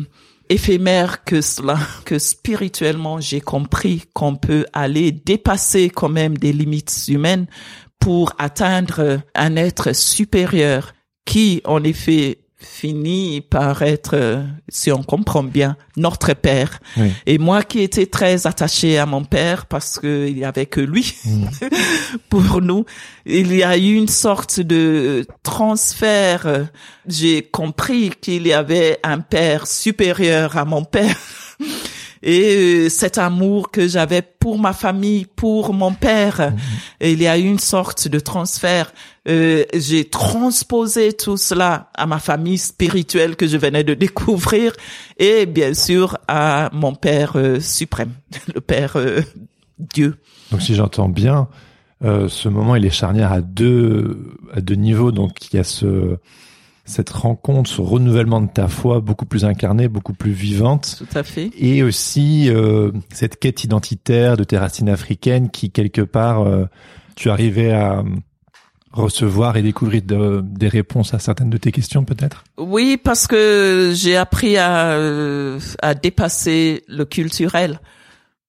[0.49, 7.09] éphémère que cela, que spirituellement j'ai compris qu'on peut aller dépasser quand même des limites
[7.09, 7.47] humaines
[7.99, 10.93] pour atteindre un être supérieur
[11.25, 16.81] qui, en effet, finit par être, si on comprend bien, notre père.
[17.27, 20.81] Et moi qui étais très attachée à mon père parce que il y avait que
[20.81, 21.47] lui mm.
[22.31, 22.85] pour nous,
[23.27, 26.69] il y a eu une sorte de transfert.
[27.07, 31.17] J'ai compris qu'il y avait un père supérieur à mon père
[32.27, 36.53] et euh, cet amour que j'avais pour ma famille, pour mon père.
[36.53, 36.59] Mhm.
[37.01, 38.93] il y a eu une sorte de transfert.
[39.29, 44.73] Euh, j'ai transposé tout cela à ma famille spirituelle que je venais de découvrir
[45.19, 48.13] et bien sûr à mon Père euh, suprême,
[48.55, 48.97] le Père
[49.79, 50.17] Dieu.
[50.51, 51.49] Donc si j'entends bien,
[52.03, 55.13] ce moment il est charnière à deux à deux niveaux.
[55.13, 56.19] Donc il y a ce
[56.87, 60.97] cette rencontre, ce renouvellement de ta foi beaucoup plus incarnée, beaucoup plus vivante.
[60.99, 61.51] Tout à fait.
[61.59, 66.67] Et aussi euh, cette quête identitaire de tes racines africaines qui quelque part euh,
[67.17, 68.05] tu arrivais à
[68.93, 70.03] recevoir et découvrir
[70.43, 72.45] des réponses à certaines de tes questions peut-être?
[72.57, 77.81] Oui, parce que j'ai appris à, euh, à dépasser le culturel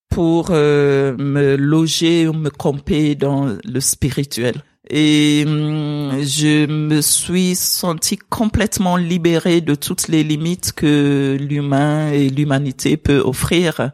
[0.10, 8.18] pour me loger ou me camper dans le spirituel et hum, je me suis sentie
[8.18, 13.92] complètement libérée de toutes les limites que l'humain et l'humanité peut offrir.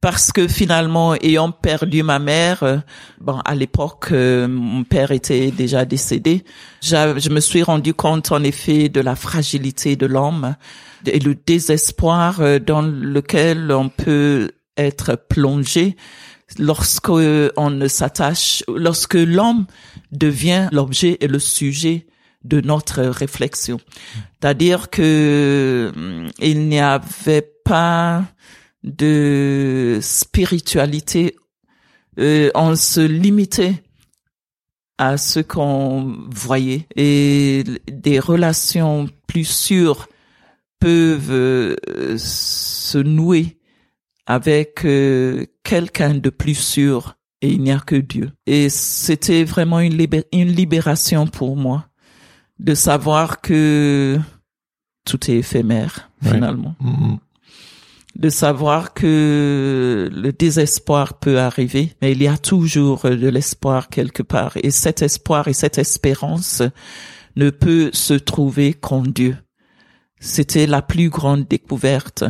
[0.00, 2.82] Parce que finalement ayant perdu ma mère
[3.20, 6.44] bon à l'époque euh, mon père était déjà décédé
[6.82, 10.54] je me suis rendu compte en effet de la fragilité de l'homme
[11.04, 15.96] et le désespoir euh, dans lequel on peut être plongé
[16.58, 19.66] lorsque on ne s'attache, lorsque l'homme
[20.12, 22.06] devient l'objet et le sujet
[22.44, 23.78] de notre réflexion.
[24.40, 28.24] C'est-à-dire que hum, il n'y avait pas
[28.84, 31.36] de spiritualité,
[32.18, 33.82] euh, on se limitait
[34.96, 40.08] à ce qu'on voyait et des relations plus sûres
[40.80, 41.76] peuvent euh,
[42.18, 43.57] se nouer
[44.28, 48.30] avec euh, quelqu'un de plus sûr et il n'y a que Dieu.
[48.46, 51.86] Et c'était vraiment une, une libération pour moi
[52.58, 54.18] de savoir que
[55.04, 56.74] tout est éphémère finalement.
[56.82, 57.18] Mm-hmm.
[58.16, 64.22] De savoir que le désespoir peut arriver, mais il y a toujours de l'espoir quelque
[64.22, 64.56] part.
[64.62, 66.62] Et cet espoir et cette espérance
[67.36, 69.38] ne peut se trouver qu'en Dieu.
[70.20, 72.24] C'était la plus grande découverte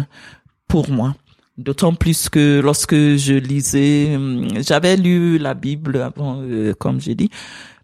[0.68, 1.16] pour moi.
[1.58, 7.16] D'autant plus que lorsque je lisais, hum, j'avais lu la Bible avant, euh, comme j'ai
[7.16, 7.30] dit,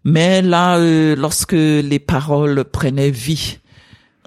[0.05, 3.57] mais là, euh, lorsque les paroles prenaient vie,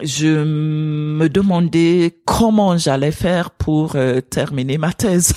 [0.03, 5.32] je me demandais comment j'allais faire pour euh, terminer ma thèse.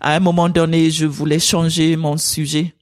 [0.00, 2.74] À un moment donné, je voulais changer mon sujet.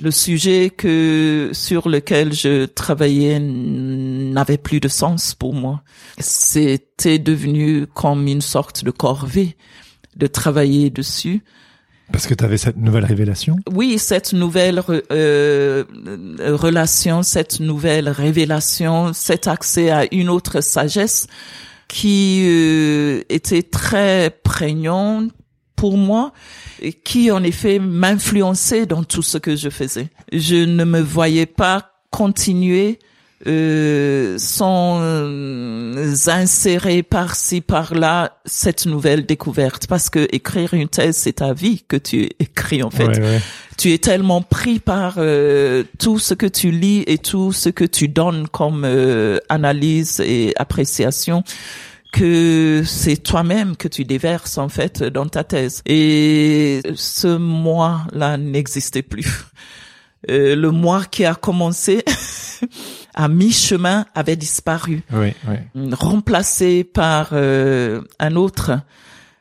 [0.00, 5.82] Le sujet que sur lequel je travaillais n'avait plus de sens pour moi.
[6.18, 9.56] C'était devenu comme une sorte de corvée
[10.16, 11.42] de travailler dessus.
[12.10, 13.56] Parce que tu avais cette nouvelle révélation?
[13.72, 14.82] Oui, cette nouvelle
[15.12, 15.84] euh,
[16.40, 21.26] relation, cette nouvelle révélation, cet accès à une autre sagesse
[21.88, 25.26] qui euh, était très prégnant
[25.76, 26.32] pour moi
[26.80, 30.08] et qui en effet m'influençait dans tout ce que je faisais.
[30.32, 32.98] Je ne me voyais pas continuer
[33.46, 41.34] euh, sont euh, insérés par-ci par-là cette nouvelle découverte parce que écrire une thèse c'est
[41.34, 43.40] ta vie que tu écris en fait Ouais, ouais.
[43.76, 47.84] tu es tellement pris par euh, tout ce que tu lis et tout ce que
[47.84, 51.42] tu donnes comme euh, analyse et appréciation
[52.12, 55.82] que c'est toi-même que tu déverses en fait dans ta thèse.
[55.86, 59.46] Et ce moi-là n'existait plus.
[60.30, 62.04] Euh, le moi qui a commencé
[63.14, 65.90] à mi-chemin avait disparu Oui, oui.
[65.92, 68.72] remplacé par euh, un autre.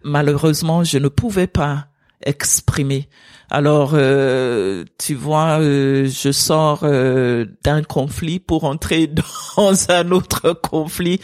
[0.03, 1.87] Malheureusement, je ne pouvais pas
[2.23, 3.07] exprimer.
[3.49, 9.07] Alors, euh, tu vois, euh, je sors euh, d'un conflit pour entrer
[9.57, 11.19] dans un autre conflit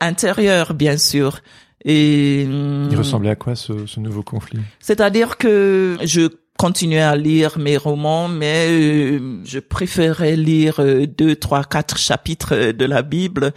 [0.00, 1.40] intérieur, bien sûr.
[1.84, 4.60] Et Il hum, ressemblait à quoi ce, ce nouveau conflit?
[4.80, 6.22] c'est-à-dire que je
[6.56, 12.54] continuais à lire mes romans, mais euh, je préférais lire euh, deux, trois, quatre chapitres
[12.54, 13.52] euh, de la Bible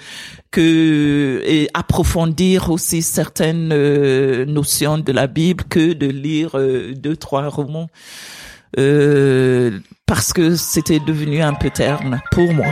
[0.52, 7.16] que et approfondir aussi certaines euh, notions de la Bible que de lire euh, deux,
[7.16, 7.90] trois romans.
[8.78, 12.68] Euh, parce que c'était devenu un peu terne pour moi.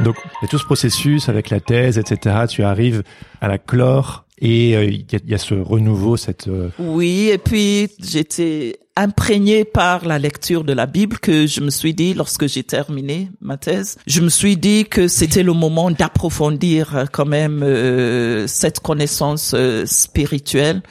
[0.00, 2.46] Donc, il y a tout ce processus avec la thèse, etc.
[2.48, 3.02] Tu arrives
[3.40, 6.48] à la clore et euh, il y, y a ce renouveau, cette...
[6.48, 11.70] euh, Oui, et puis j'étais imprégnée par la lecture de la Bible que je me
[11.70, 13.96] suis dit lorsque j'ai terminé ma thèse.
[14.06, 19.52] Je me suis dit que c'était le moment d'approfondir euh, quand même euh, cette connaissance
[19.54, 20.82] euh, spirituelle.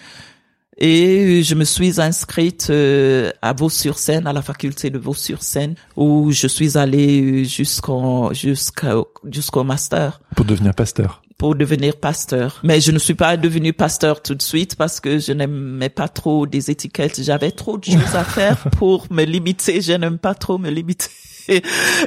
[0.80, 6.48] Et je me suis inscrite euh, à Vaux-sur-Seine, à la faculté de Vaux-sur-Seine, où je
[6.48, 11.22] suis allée jusqu'au jusqu'au jusqu'au master pour devenir pasteur.
[11.38, 12.60] Pour devenir pasteur.
[12.64, 16.08] Mais je ne suis pas devenu pasteur tout de suite parce que je n'aimais pas
[16.08, 17.22] trop des étiquettes.
[17.22, 19.82] J'avais trop de choses à faire pour me limiter.
[19.82, 21.08] Je n'aime pas trop me limiter.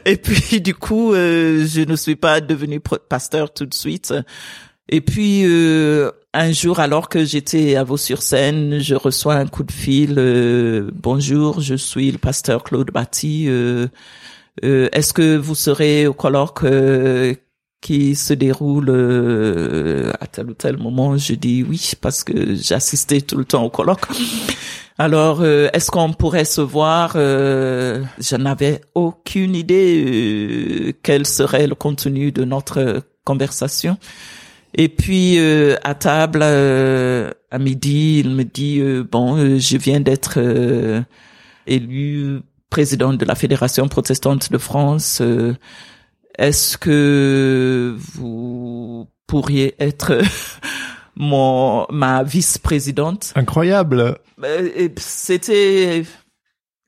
[0.07, 4.15] Et puis du coup, euh, je ne suis pas devenu pro- pasteur tout de suite.
[4.89, 9.73] Et puis euh, un jour, alors que j'étais à Vaux-sur-Seine, je reçois un coup de
[9.73, 10.15] fil.
[10.19, 13.47] euh, Bonjour, je suis le pasteur Claude Batty.
[13.49, 13.89] euh,
[14.65, 17.35] euh, Est-ce que vous serez au colloque euh,
[17.87, 23.21] qui se déroule euh, à tel ou tel moment Je dis oui parce que j'assistais
[23.21, 24.07] tout le temps au colloque.
[24.99, 31.69] Alors, euh, est-ce qu'on pourrait se voir euh, Je n'avais aucune idée euh, quel serait
[31.69, 33.99] le contenu de notre conversation.
[34.75, 38.83] Et puis euh, à table euh, à midi, il me dit
[39.13, 40.41] bon, je viens d'être
[41.69, 45.23] élu président de la Fédération protestante de France.
[46.39, 50.19] Est-ce que vous pourriez être
[51.17, 53.33] mon ma vice-présidente?
[53.35, 56.05] Incroyable euh, C'était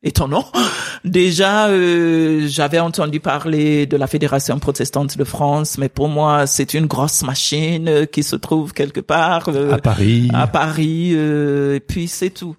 [0.03, 0.47] étonnant.
[1.05, 6.75] Déjà, euh, j'avais entendu parler de la Fédération protestante de France, mais pour moi, c'est
[6.75, 10.29] une grosse machine qui se trouve quelque part euh, À Paris.
[10.35, 12.55] à Paris, euh, et puis c'est tout.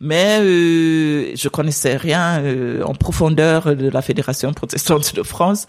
[0.00, 5.66] Mais euh, je connaissais rien euh, en profondeur de la Fédération protestante de France.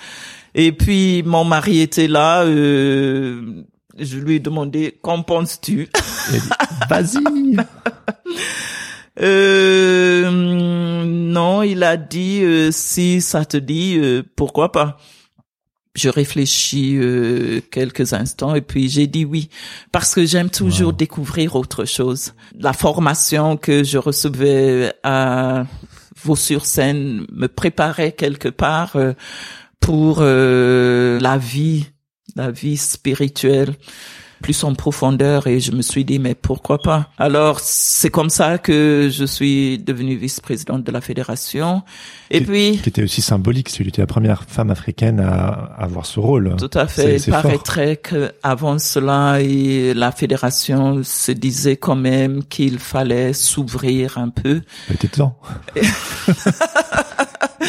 [0.55, 2.43] Et puis mon mari était là.
[2.43, 3.63] euh,
[3.99, 5.89] je lui ai demandé qu'en penses-tu?
[6.89, 7.55] Vas-y
[9.21, 14.97] euh, Non, il a dit euh, si ça te dit, euh, pourquoi pas.
[15.95, 19.49] Je réfléchis euh, quelques instants et puis j'ai dit oui
[19.93, 20.91] parce que j'aime toujours Wow.
[20.97, 22.33] découvrir autre chose.
[22.59, 25.63] La formation que je recevais à
[26.21, 29.13] Vaux-sur-Seine me préparait quelque part euh,
[29.85, 31.85] pour euh, la vie,
[32.35, 33.75] la vie spirituelle
[34.41, 37.09] plus en profondeur et je me suis dit mais pourquoi pas?
[37.17, 41.81] Alors c'est comme ça que je suis devenue vice-présidente de la fédération
[42.29, 45.83] et Qui- puis Qui était aussi symbolique, tu étais la première femme africaine à, à
[45.85, 46.55] avoir ce rôle.
[46.57, 47.15] Tout à fait.
[47.17, 54.17] Il paraîtrait que avant cela, et la fédération se disait quand même qu'il fallait s'ouvrir
[54.17, 54.61] un peu.
[54.89, 55.39] Il était temps.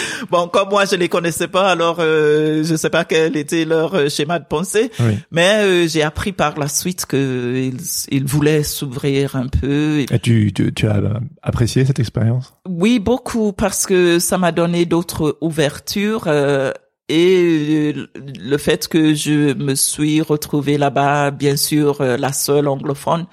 [0.30, 3.94] Bon, comme moi je les connaissais pas, alors euh, je sais pas quel était leur
[3.94, 5.18] euh, schéma de pensée, Oui.
[5.30, 7.70] mais euh, j'ai appris par la suite que
[8.10, 10.00] ils, voulaient s'ouvrir un peu.
[10.00, 11.00] Et Et tu, tu, tu as
[11.42, 12.52] apprécié cette expérience?
[12.68, 16.72] Oui, beaucoup, parce que ça m'a donné d'autres ouvertures euh,
[17.08, 22.66] et euh, le fait que je me suis retrouvée là-bas, bien sûr, euh, la seule
[22.66, 23.26] anglophone,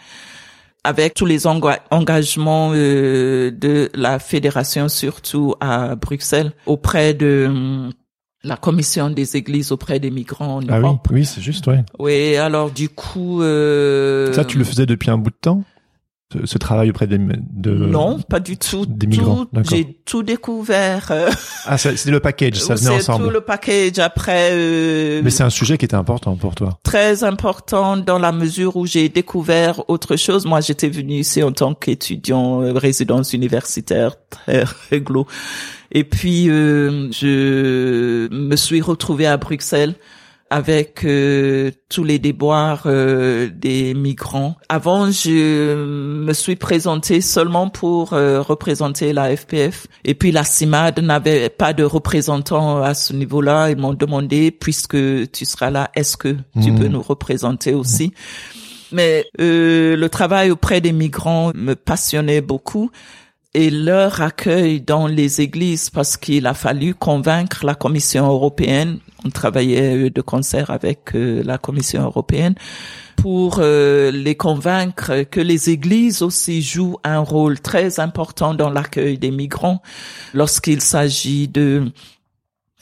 [0.84, 7.92] avec tous les enga- engagements euh, de la fédération, surtout à Bruxelles, auprès de hum,
[8.44, 11.84] la commission des églises auprès des migrants en Ah oui, oui, c'est juste, ouais.
[12.00, 13.42] Oui, alors du coup...
[13.42, 15.64] Euh, Ça, tu le faisais depuis un bout de temps?
[16.34, 18.86] Ce, ce travail auprès des, de Non, pas du tout.
[18.86, 19.46] des migrants.
[19.70, 21.08] J'ai tout découvert.
[21.12, 21.30] euh,
[21.66, 23.26] Ah, c'était le package, ça venait c'est ensemble.
[23.26, 24.50] tout le package après.
[24.54, 26.80] euh, Mais c'est un sujet qui était important pour toi.
[26.84, 30.46] très important dans la mesure où j'ai découvert autre chose.
[30.46, 35.28] Moi, j'étais venu ici en tant qu'étudiant euh, résidence universitaire très réglo.
[35.92, 39.96] Et puis, euh, je me suis retrouvé à Bruxelles
[40.54, 44.56] avec euh, tous les déboires euh, des migrants.
[44.70, 49.88] Avant, je me suis présenté seulement pour euh, représenter la FPF.
[50.06, 53.72] Et puis la CIMAD n'avait pas de représentant à ce niveau-là.
[53.72, 54.96] Ils m'ont demandé, puisque
[55.32, 56.80] tu seras là, est-ce que tu Mhm.
[56.80, 58.14] peux nous représenter aussi?
[58.92, 62.92] Mais euh, le travail auprès des migrants me passionnait beaucoup
[63.54, 69.00] et leur accueil dans les églises parce qu'il a fallu convaincre la Commission européenne.
[69.26, 72.56] On travaillait euh, de concert avec euh, la Commission européenne
[73.16, 79.18] pour euh, les convaincre que les églises aussi jouent un rôle très important dans l'accueil
[79.18, 79.82] des migrants
[80.34, 81.92] lorsqu'il s'agit de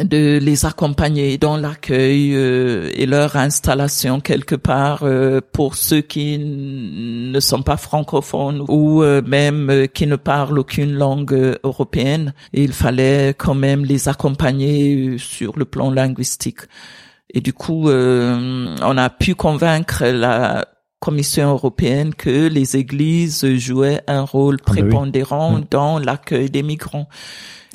[0.04, 6.38] de les accompagner dans l'accueil euh, et leur installation quelque part euh, pour ceux qui
[6.38, 12.34] ne sont pas francophones ou euh, même euh, qui ne parlent aucune langue euh, européenne.
[12.54, 16.62] Il fallait quand même les accompagner sur le plan linguistique.
[17.34, 20.66] Et du coup, on a pu convaincre la
[21.02, 24.82] Commission européenne que les églises jouaient un rôle Ah bah oui.
[24.84, 27.10] prépondérant dans l'accueil des migrants.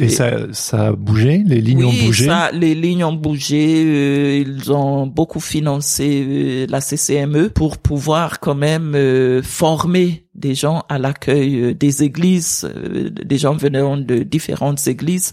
[0.00, 2.26] Et, Et- ça, ça a bougé, les lignes oui, ont bougé?
[2.26, 3.82] ça, les lignes ont bougé.
[3.84, 10.54] euh, ils ont beaucoup financé euh, la CCME pour pouvoir quand même euh, former des
[10.54, 15.32] gens à l'accueil euh, des églises, euh, des gens venant de différentes églises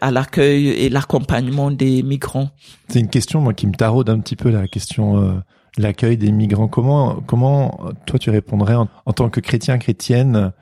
[0.00, 2.50] à l'accueil et l'accompagnement des migrants.
[2.88, 5.32] C'est une question moi qui me taraude un petit peu la question euh,
[5.82, 6.68] l'accueil des migrants.
[6.68, 10.52] Comment comment toi tu répondrais en, en tant que chrétien chrétienne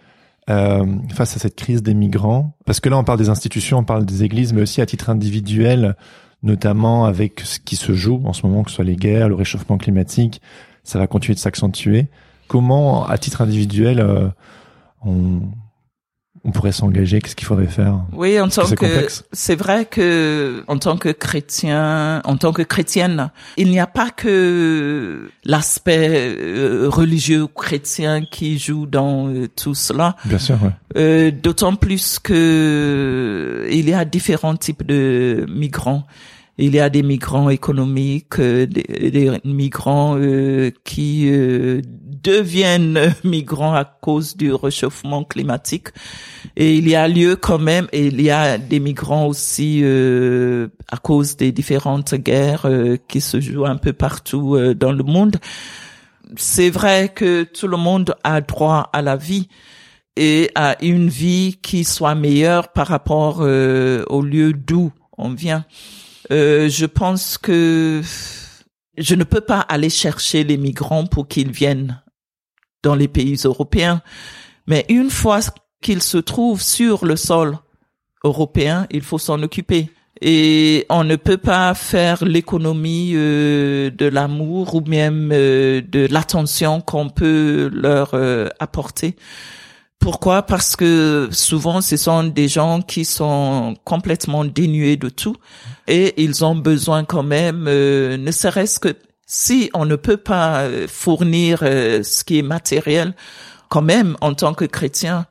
[0.48, 2.56] euh, face à cette crise des migrants?
[2.64, 5.10] Parce que là on parle des institutions, on parle des églises, mais aussi à titre
[5.10, 5.96] individuel,
[6.42, 9.34] notamment avec ce qui se joue en ce moment, que ce soit les guerres, le
[9.34, 10.40] réchauffement climatique,
[10.84, 12.08] ça va continuer de s'accentuer.
[12.48, 14.28] Comment à titre individuel euh,
[15.04, 15.40] on
[16.46, 18.00] on pourrait s'engager Qu'est-ce qu'il faudrait faire?
[18.12, 23.30] Oui, en tant que c'est vrai que en tant que chrétien, en tant que chrétienne,
[23.56, 29.74] il n'y a pas que l'aspect euh, religieux ou chrétien qui joue dans euh, tout
[29.74, 30.16] cela.
[30.24, 30.56] Bien sûr.
[30.62, 30.70] Ouais.
[30.96, 36.06] Euh, D'autant plus que il y a différents types de migrants.
[36.58, 41.82] Il y a des migrants économiques, des, des migrants euh, qui euh,
[42.26, 45.88] deviennent migrants à cause du réchauffement climatique.
[46.56, 50.68] Et il y a lieu quand même, et il y a des migrants aussi euh,
[50.90, 55.04] à cause des différentes guerres euh, qui se jouent un peu partout euh, dans le
[55.04, 55.36] monde.
[56.36, 59.48] C'est vrai que tout le monde a droit à la vie
[60.16, 65.64] et à une vie qui soit meilleure par rapport euh, au lieu d'où on vient.
[66.32, 68.02] Euh, je pense que
[68.98, 72.00] je ne peux pas aller chercher les migrants pour qu'ils viennent
[72.86, 74.00] dans les pays européens,
[74.68, 75.40] mais une fois
[75.82, 77.58] qu'ils se trouvent sur le sol
[78.22, 79.90] européen, il faut s'en occuper.
[80.22, 86.80] Et on ne peut pas faire l'économie euh, de l'amour ou même euh, de l'attention
[86.80, 89.16] qu'on peut leur euh, apporter.
[89.98, 90.42] Pourquoi?
[90.42, 95.36] Parce que souvent, ce sont des gens qui sont complètement dénués de tout
[95.88, 98.94] et ils ont besoin quand même, ne serait-ce que
[99.26, 103.14] si on ne peut pas euh, fournir euh, ce qui est matériel,
[103.68, 105.26] quand même, en tant que chrétien,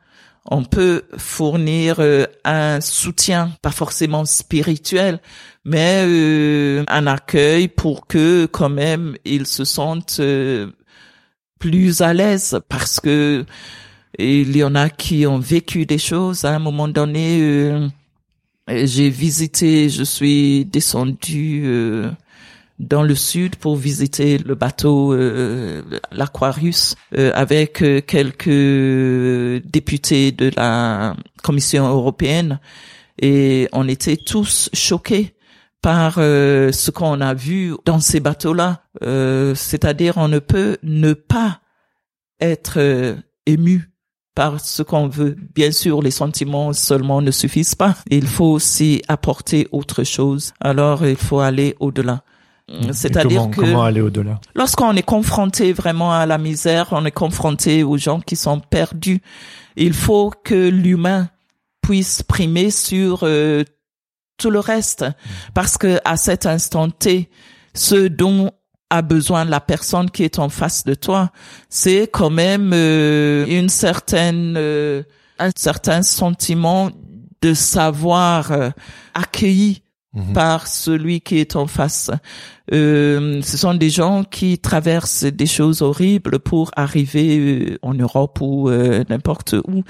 [0.46, 5.20] on peut fournir euh, un soutien, pas forcément spirituel,
[5.64, 10.22] mais un accueil pour que quand même ils se sentent
[11.58, 13.46] plus à l'aise parce que
[14.20, 17.90] il y en a qui ont vécu des choses à un moment donné.
[18.68, 22.12] j'ai visité, je suis descendu euh,
[22.80, 30.52] dans le sud pour visiter le bateau, euh, l'Aquarius, euh, avec euh, quelques députés de
[30.56, 32.60] la Commission européenne,
[33.22, 35.36] et on était tous choqués
[35.82, 38.82] par euh, ce qu'on a vu dans ces bateaux-là.
[39.04, 41.62] Euh, C'est-à-dire, on ne peut ne pas
[42.42, 43.16] être euh,
[43.46, 43.92] ému
[44.34, 45.38] par ce qu'on veut.
[45.54, 47.96] Bien sûr, les sentiments seulement ne suffisent pas.
[48.10, 50.54] Il faut aussi apporter autre chose.
[50.60, 52.24] Alors, il faut aller au-delà.
[52.68, 57.12] Et C'est-à-dire que comment aller au-delà lorsqu'on est confronté vraiment à la misère, on est
[57.12, 59.22] confronté aux gens qui sont perdus.
[59.76, 61.30] Il faut que l'humain
[61.82, 63.64] puisse primer sur euh,
[64.38, 65.06] tout le reste,
[65.54, 67.30] parce que à cet instant T,
[67.74, 68.52] ce dont
[68.90, 71.32] a besoin la personne qui est en face de toi.
[71.70, 75.04] C'est quand même euh, une certaine euh,
[75.40, 76.92] un certain sentiment
[77.42, 78.70] de savoir euh,
[79.14, 79.82] accueilli
[80.16, 80.34] Mhm.
[80.34, 82.10] par celui qui est en face.
[82.72, 88.40] Euh, ce sont des gens qui traversent des choses horribles pour arriver euh, en Europe
[88.40, 89.84] ou euh, n'importe où.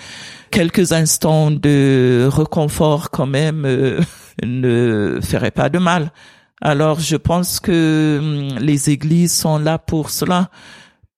[0.49, 4.01] Quelques instants de reconfort quand même euh,
[4.43, 6.11] ne feraient pas de mal.
[6.59, 10.49] Alors je pense que hum, les églises sont là pour cela.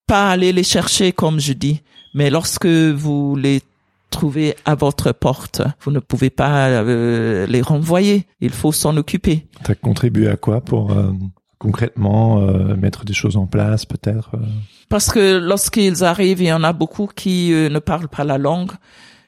[0.05, 1.82] Pas aller les chercher comme je dis,
[2.14, 3.62] mais lorsque vous les
[4.10, 8.28] trouvez à votre porte, vous ne pouvez pas euh, les renvoyer.
[8.41, 9.47] Il faut s'en occuper.
[9.64, 11.12] T'as contribué à quoi pour euh,
[11.58, 14.45] concrètement euh, mettre des choses en place, peut-être euh?
[14.89, 18.38] Parce que lorsqu'ils arrivent, il y en a beaucoup qui euh, ne parlent pas la
[18.38, 18.72] langue.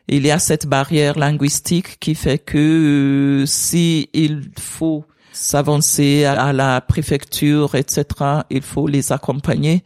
[0.08, 6.54] Il y a cette barrière linguistique qui fait que euh, si il faut s'avancer à
[6.54, 8.06] la préfecture, etc.,
[8.50, 9.84] il faut les accompagner.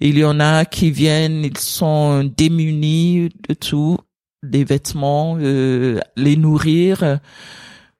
[0.00, 3.98] Il y en a qui viennent, ils sont démunis de tout,
[4.50, 7.18] des vêtements, euh, les nourrir.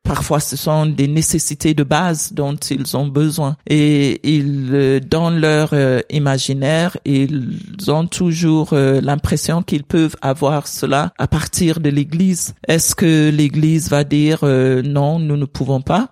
[0.03, 3.57] Parfois, ce sont des nécessités de base dont ils ont besoin.
[3.66, 10.68] Et ils, euh, dans leur euh, imaginaire, ils ont toujours euh, l'impression qu'ils peuvent avoir
[10.68, 12.55] cela à partir de l'Église.
[12.68, 16.11] Est-ce que l'Église va dire non, nous ne pouvons pas?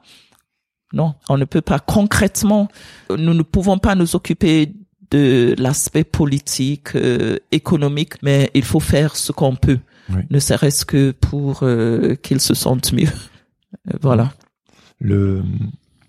[0.93, 1.79] Non, on ne peut pas.
[1.79, 2.69] Concrètement,
[3.11, 4.73] nous ne pouvons pas nous occuper
[5.11, 9.79] de l'aspect politique, euh, économique, mais il faut faire ce qu'on peut,
[10.11, 10.23] Oui.
[10.31, 13.09] ne serait-ce que pour euh, qu'ils se sentent mieux.
[13.93, 14.33] Euh, Voilà.
[15.01, 15.43] Le,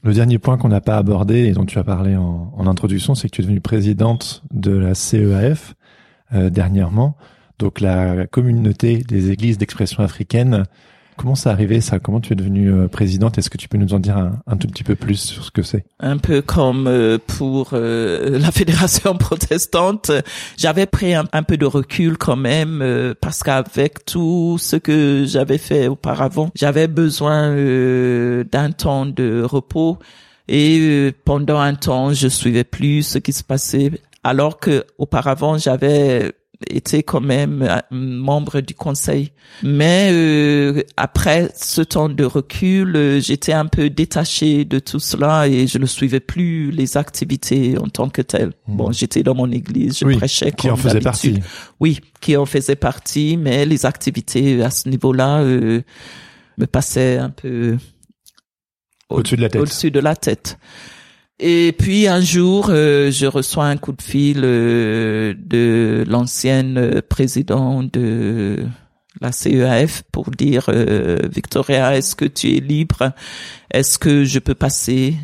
[0.03, 3.15] le dernier point qu'on n'a pas abordé et dont tu as parlé en, en introduction,
[3.15, 5.73] c'est que tu es devenue présidente de la CEAF
[6.33, 7.17] euh, dernièrement,
[7.59, 10.63] donc la communauté des églises d'expression africaine.
[11.17, 11.99] Comment ça arrivé ça?
[11.99, 13.37] Comment tu es devenue euh, présidente?
[13.37, 15.61] Est-ce que tu peux nous en dire un, tout petit peu plus sur ce que
[15.61, 15.85] c'est?
[15.99, 20.11] Un peu comme euh, pour euh, la fédération protestante,
[20.57, 22.83] j'avais pris un, un peu de recul quand même
[23.21, 27.49] parce qu'avec tout ce que j'avais fait auparavant, j'avais besoin
[28.43, 29.97] d'un temps de repos.
[30.47, 33.91] Et pendant un temps, je suivais plus ce qui se passait.
[34.23, 36.33] Alors que auparavant, j'avais
[36.69, 39.31] été quand même euh, membre du conseil.
[39.63, 45.47] Mais euh, après ce temps de recul, euh, j'étais un peu détaché de tout cela
[45.47, 48.53] et je ne suivais plus les activités en tant que telles.
[48.67, 48.77] Mhm.
[48.77, 51.39] Bon, j'étais dans mon église, je Oui, prêchais Qui en faisait partie
[51.79, 55.81] Oui, qui en faisait partie, mais les activités à ce niveau-là euh,
[56.57, 57.77] me passaient un peu
[59.09, 59.61] au- au-dessus de la tête.
[59.61, 60.57] au-dessus de la tête.
[61.39, 67.01] Et puis un jour, euh, je reçois un coup de fil euh, de l'ancienne euh,
[67.01, 68.65] président de
[69.19, 70.69] la CEAF pour dire
[71.31, 73.13] Victoria, est-ce que tu es libre?
[73.71, 75.15] Est-ce que je peux passer?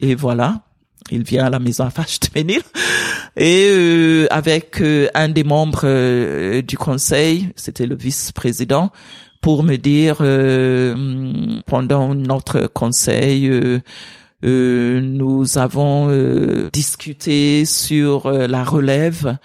[0.00, 0.62] Et voilà,
[1.10, 2.62] il vient à la maison à Fachtemesnil
[3.36, 4.82] et avec
[5.14, 8.90] un des membres du conseil, c'était le vice-président,
[9.42, 10.16] pour me dire
[11.66, 13.50] pendant notre conseil.
[14.44, 19.38] Euh, nous avons euh, discuté sur euh, la relève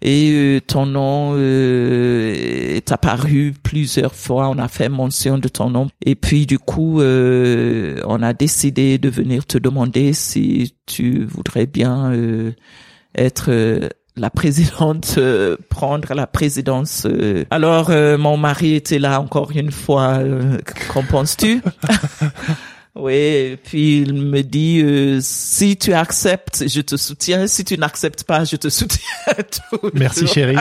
[0.00, 2.32] et euh, ton nom euh,
[2.76, 4.48] est apparu plusieurs fois.
[4.48, 8.98] On a fait mention de ton nom et puis du coup, euh, on a décidé
[8.98, 12.12] de venir te demander si tu voudrais bien
[13.16, 13.50] être
[14.18, 17.06] la présidente, euh, prendre la présidence.
[17.06, 17.44] euh.
[17.50, 20.20] Alors, euh, mon mari était là encore une fois.
[20.92, 21.62] Qu'en penses-tu?
[22.98, 27.46] Oui, et puis il me dit euh, si tu acceptes, je te soutiens.
[27.46, 28.98] Si tu n'acceptes pas, je te soutiens.
[29.70, 29.90] toujours.
[29.94, 30.56] Merci chérie.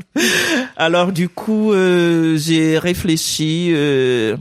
[0.76, 4.36] Alors du coup, euh, j'ai réfléchi euh,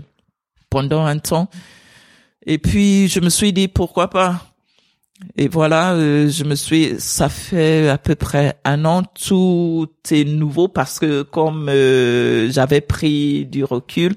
[0.70, 1.50] pendant un temps,
[2.46, 4.52] et puis je me suis dit pourquoi pas?
[5.38, 6.96] Et voilà, euh, je me suis.
[7.00, 12.82] Ça fait à peu près un an, tout est nouveau parce que comme euh, j'avais
[12.82, 14.16] pris du recul,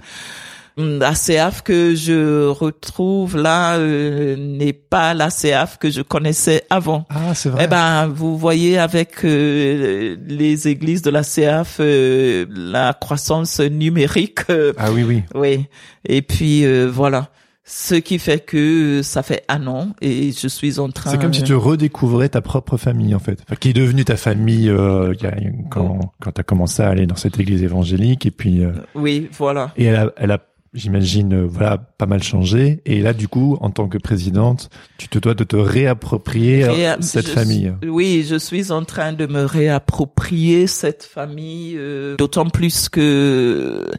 [0.77, 7.07] la CAF que je retrouve là euh, n'est pas la CAF que je connaissais avant.
[7.11, 7.65] Ah, c'est vrai.
[7.65, 14.41] Eh ben, vous voyez avec euh, les églises de la CAF euh, la croissance numérique.
[14.51, 15.23] euh, ah oui, oui.
[15.35, 15.67] oui.
[16.07, 17.31] Et puis euh, voilà.
[17.67, 21.11] Ce qui fait que ça fait un an et je suis en train.
[21.11, 24.17] C'est comme si tu redécouvrais ta propre famille en fait, enfin, qui est devenue ta
[24.19, 25.15] famille euh,
[25.71, 29.73] quand quand t'as commencé à aller dans cette église évangélique et puis euh, Oui, voilà.
[29.79, 30.41] et elle a elle a
[30.75, 35.09] j'imagine euh, voilà pas mal changé et là du coup en tant que présidente tu
[35.09, 37.73] te dois de te réapproprier Et, cette famille.
[37.87, 43.91] Oui, je suis en train de me réapproprier cette famille, euh, d'autant plus que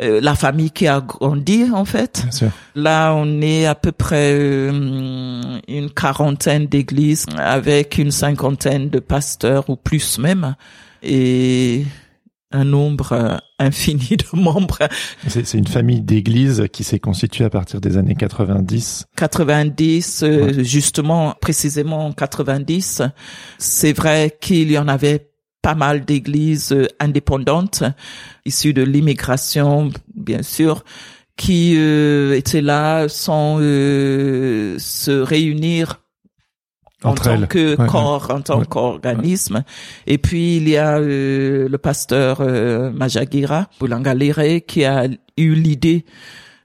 [0.00, 2.20] euh, la famille qui a grandi en fait.
[2.22, 2.50] Bien sûr.
[2.74, 9.68] Là, on est à peu près euh, une quarantaine d'églises avec une cinquantaine de pasteurs
[9.68, 10.54] ou plus même
[11.02, 11.84] et
[12.54, 14.78] un nombre euh, infini de membres.
[15.26, 19.06] C'est une famille d'églises qui s'est constituée à partir des années 90.
[19.16, 23.02] 90, euh, justement, précisément 90.
[23.58, 25.30] C'est vrai qu'il y en avait
[25.64, 27.82] pas mal d'églises euh, indépendantes
[28.44, 30.84] issues de l'immigration, bien sûr,
[31.36, 36.03] qui euh, étaient là sans euh, se réunir
[37.04, 39.64] en tant que corps, en tant qu'organisme.
[40.06, 46.04] Et puis il y a euh, le pasteur euh, Majagira Boulangalere qui a eu l'idée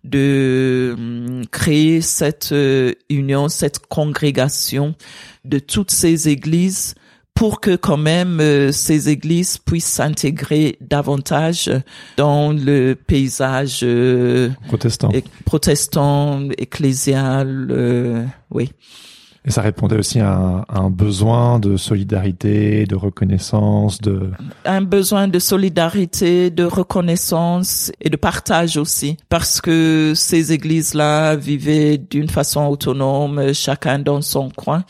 [0.04, 2.54] de hum, créer cette
[3.10, 4.96] union, cette congrégation
[5.46, 6.96] de toutes ces églises
[7.40, 11.72] pour que quand même euh, ces églises puissent s'intégrer davantage
[12.18, 15.10] dans le paysage euh, protestant,
[15.46, 18.74] protestant, ecclésial, euh, oui.
[19.46, 24.32] Et ça répondait aussi à un, besoin de solidarité, de reconnaissance, de
[24.66, 31.98] un besoin de solidarité, de reconnaissance et de partage aussi, parce que ces églises-là vivaient
[31.98, 34.84] d'une façon autonome, chacun dans son coin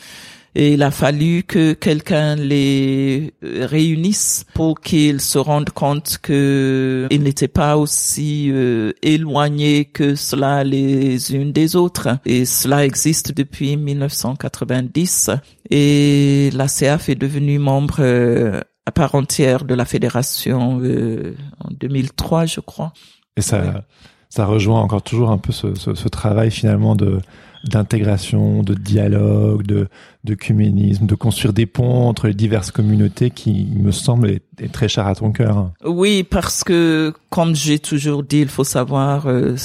[0.55, 7.47] et il a fallu que quelqu'un les réunisse pour qu'ils se rendent compte qu'ils n'étaient
[7.47, 12.09] pas aussi euh, éloignés que cela les unes des autres.
[12.25, 15.31] Et cela existe depuis 1990
[15.69, 21.69] et la CAF est devenue membre euh, à part entière de la fédération euh, en
[21.71, 22.91] 2003, je crois.
[23.37, 23.85] Et ça,
[24.29, 27.19] ça rejoint encore toujours un peu ce, ce, ce travail finalement de
[27.63, 29.87] d'intégration, de dialogue, de
[30.23, 35.07] d'œcuménisme, de construire des ponts entre les diverses communautés qui, me semble, est, très cher
[35.07, 35.71] à ton cœur.
[35.85, 39.55] Oui, parce que, comme j'ai toujours dit, il faut savoir euh,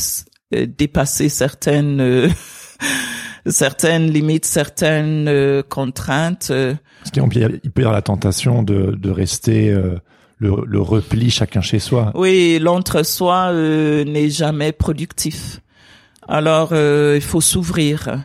[0.54, 2.28] euh, dépasser certaines euh,
[3.46, 6.52] certaines limites, certaines contraintes.
[7.00, 9.70] Parce qu'il peut y avoir la tentation de, de rester
[10.38, 12.10] le, le, repli chacun chez soi.
[12.14, 15.60] Oui, l'entre-soi n'est jamais productif.
[16.28, 18.24] Alors, euh, il faut s'ouvrir.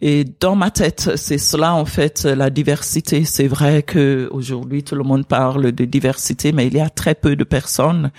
[0.00, 3.24] Et dans ma tête, c'est cela en fait la diversité.
[3.24, 7.14] C'est vrai que aujourd'hui tout le monde parle de diversité, mais il y a très
[7.14, 8.10] peu de personnes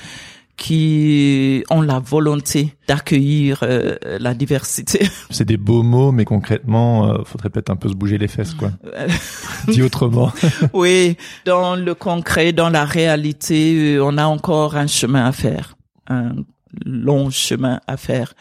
[0.57, 5.05] qui ont la volonté d'accueillir euh, la diversité.
[5.29, 8.53] C'est des beaux mots, mais concrètement, euh, faudrait peut-être un peu se bouger les fesses,
[8.53, 8.71] quoi.
[9.67, 10.31] Dit autrement.
[10.73, 15.75] oui, dans le concret, dans la réalité, on a encore un chemin à faire,
[16.07, 16.35] un
[16.85, 18.33] long chemin à faire.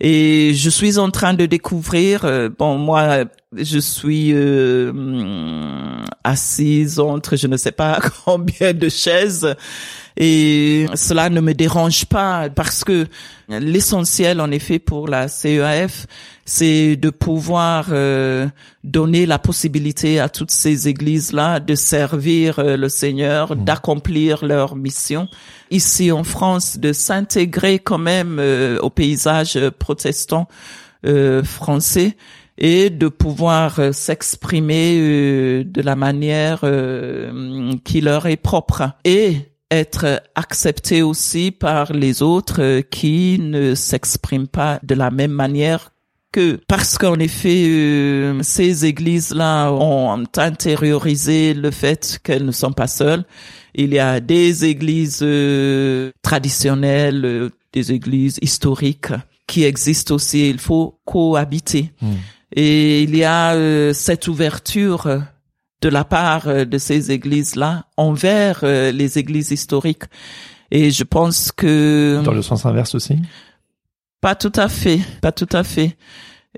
[0.00, 3.24] Et je suis en train de découvrir, euh, bon, moi,
[3.56, 4.92] je suis euh,
[6.22, 9.56] assise entre je ne sais pas combien de chaises
[10.16, 13.06] et cela ne me dérange pas parce que
[13.48, 16.06] l'essentiel, en effet, pour la CEAF,
[16.44, 18.46] c'est de pouvoir euh,
[18.84, 23.64] donner la possibilité à toutes ces églises-là de servir le Seigneur, mmh.
[23.64, 25.28] d'accomplir leur mission
[25.70, 30.48] ici en France de s'intégrer quand même euh, au paysage protestant
[31.06, 32.14] euh, français
[32.60, 36.60] et de pouvoir euh, s'exprimer de la manière
[37.84, 39.36] qui leur est propre et
[39.70, 45.92] être accepté aussi par les autres qui ne s'expriment pas de la même manière
[46.32, 53.24] que parce qu'en effet ces églises-là ont intériorisé le fait qu'elles ne sont pas seules
[53.74, 59.12] il y a des églises euh, traditionnelles, euh, des églises historiques
[59.46, 60.48] qui existent aussi.
[60.48, 61.92] Il faut cohabiter.
[62.00, 62.14] Hmm.
[62.52, 65.22] Et il y a euh, cette ouverture
[65.80, 70.04] de la part de ces églises-là envers les églises historiques.
[70.70, 72.20] Et je pense que...
[72.22, 73.16] Dans le sens inverse aussi?
[74.20, 75.96] Pas tout à fait, pas tout à fait.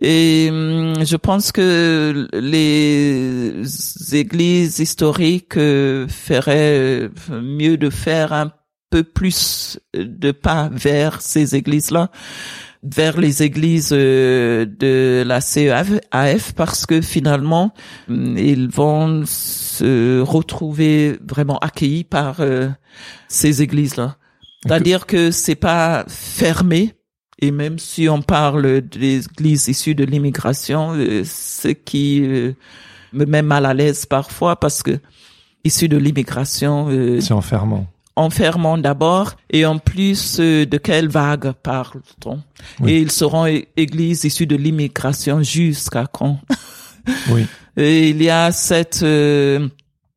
[0.00, 3.62] Et hum, je pense que les
[4.14, 8.50] églises historiques euh, feraient euh, mieux de faire un
[8.90, 12.10] peu plus de pas vers ces églises-là,
[12.82, 17.72] vers les églises euh, de la CEAF, parce que finalement,
[18.08, 22.40] hum, ils vont se retrouver vraiment accueillis par
[23.28, 24.16] ces églises-là.
[24.62, 26.94] C'est-à-dire que c'est pas fermé,
[27.42, 32.52] et même si on parle d'églises issues de l'immigration, euh, ce qui euh,
[33.12, 35.00] me met mal à l'aise parfois parce que
[35.64, 37.86] issus de l'immigration, euh, c'est enfermant.
[38.14, 42.42] Enfermant d'abord et en plus de quelle vague parle-t-on?
[42.86, 43.46] Et ils seront
[43.76, 46.38] églises issues de l'immigration jusqu'à quand?
[47.30, 47.46] Oui.
[47.76, 49.02] Et il y a cette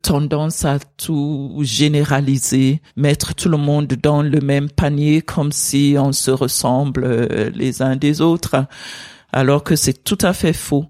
[0.05, 6.11] tendance à tout généraliser, mettre tout le monde dans le même panier comme si on
[6.11, 8.67] se ressemble euh, les uns des autres.
[9.33, 10.85] alors que c'est tout à fait faux.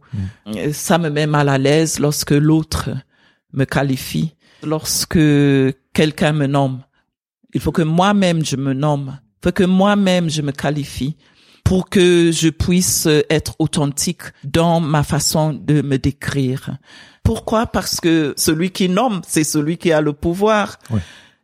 [0.46, 0.74] Mm.
[0.74, 2.90] Ça me met mal à l'aise lorsque l'autre
[3.54, 5.18] me qualifie, lorsque
[5.94, 6.82] quelqu'un me nomme.
[7.56, 11.16] Il faut que moi-même je me nomme, il faut que moi-même je me qualifie
[11.64, 16.78] pour que je puisse être authentique dans ma façon de me décrire.
[17.24, 17.66] Pourquoi?
[17.66, 20.78] Parce que celui qui nomme, c'est celui qui a le pouvoir.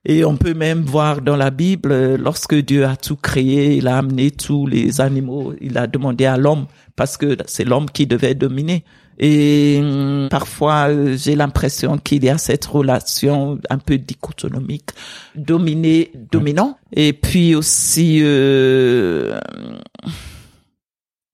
[0.06, 3.98] Et on peut même voir dans la Bible, lorsque Dieu a tout créé, il a
[3.98, 8.36] amené tous les animaux, il a demandé à l'homme, parce que c'est l'homme qui devait
[8.36, 8.84] dominer.
[9.22, 14.90] Et hum, parfois, euh, j'ai l'impression qu'il y a cette relation un peu dichotomique,
[15.36, 16.78] dominé, dominant.
[16.92, 19.40] Et puis aussi, euh,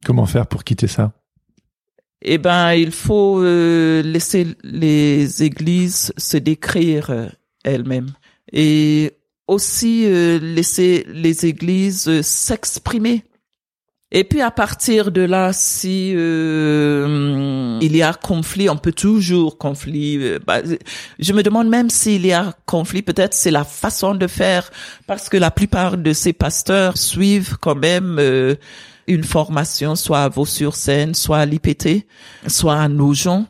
[0.05, 1.11] Comment faire pour quitter ça?
[2.21, 7.27] Eh ben, il faut euh, laisser les églises se décrire euh,
[7.63, 8.13] elles-mêmes
[8.51, 9.11] et
[9.47, 13.23] aussi euh, laisser les églises s'exprimer.
[14.12, 19.58] Et puis à partir de là, si euh, il y a conflit, on peut toujours
[19.58, 20.18] conflit.
[20.18, 20.62] euh, bah,
[21.20, 24.70] je me demande même s'il y a conflit, peut-être c'est la façon de faire,
[25.08, 28.55] parce que la plupart de ces pasteurs suivent quand même euh,
[29.08, 32.05] une formation, soit à Vaux-sur-Seine, soit à l'IPT,
[32.47, 33.43] soit à Nogent,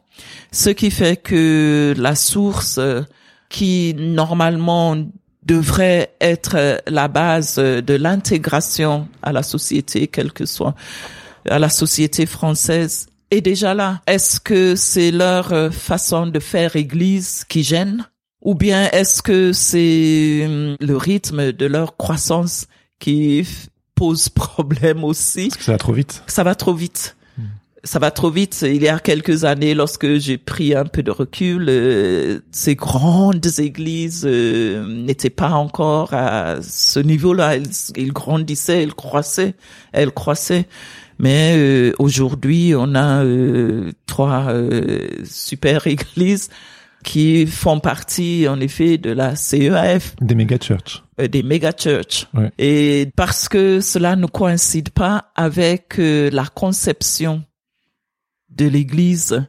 [0.52, 3.04] ce qui fait que la source euh,
[3.50, 4.98] qui normalement
[5.48, 10.76] devrait être euh, la base euh, de l'intégration à la société, quelle que soit
[11.50, 14.02] à la société française, est déjà là.
[14.06, 18.06] Est-ce que c'est leur euh, façon de faire église qui gêne?
[18.42, 22.68] Ou bien est-ce que c'est hum, le rythme de leur croissance
[23.00, 23.48] qui
[23.96, 25.48] pose problème aussi?
[25.48, 26.24] Parce que ça va trop vite.
[26.28, 27.17] ça va trop vite.
[27.88, 28.66] Ça va trop vite.
[28.68, 33.46] Il y a quelques années, lorsque j'ai pris un peu de recul, euh, ces grandes
[33.60, 37.56] églises euh, n'étaient pas encore à ce niveau-là.
[37.56, 37.64] Elles,
[37.96, 39.56] ils grandissaient, elles croissaient,
[39.94, 40.68] elles croissaient.
[41.18, 46.50] Mais euh, aujourd'hui, on a euh, trois euh, super églises
[47.06, 51.04] qui font partie, en effet, de la CEAF Des méga church.
[51.22, 52.28] euh, des méga church.
[52.34, 52.52] Ouais.
[52.60, 57.44] Et parce que cela ne coïncide pas avec euh, la conception
[58.50, 59.48] de l'Église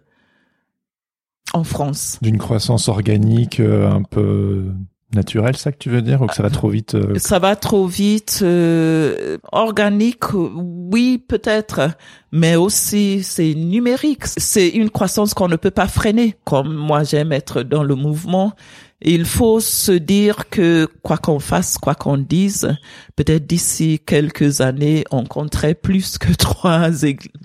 [1.52, 2.18] en France.
[2.22, 4.66] D'une croissance organique euh, un peu
[5.14, 7.56] naturelle, ça que tu veux dire Ou que ça va trop vite euh, Ça va
[7.56, 8.40] trop vite.
[8.42, 11.90] euh, organique, oui, peut-être,
[12.32, 14.26] mais aussi c'est numérique.
[14.26, 16.36] C'est une croissance qu'on ne peut pas freiner.
[16.44, 18.52] Comme moi, j'aime être dans le mouvement.
[19.00, 22.76] Il faut se dire que quoi qu'on fasse, quoi qu'on dise,
[23.14, 26.90] peut-être d'ici quelques années, on compterait plus que trois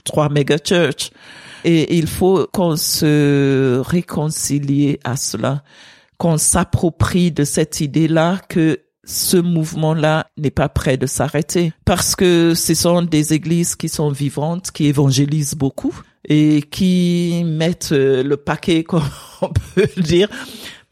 [0.03, 1.11] trois méga church.
[1.64, 5.64] Et il faut qu'on se réconcilie à cela,
[6.18, 11.74] qu'on s'approprie de cette idée-là que ce mouvement-là n'est pas prêt de s'arrêter.
[11.86, 15.93] Parce que ce sont des églises qui sont vivantes, qui évangélisent beaucoup
[16.28, 19.03] et qui mettent le paquet, comme
[19.41, 20.30] on peut le dire,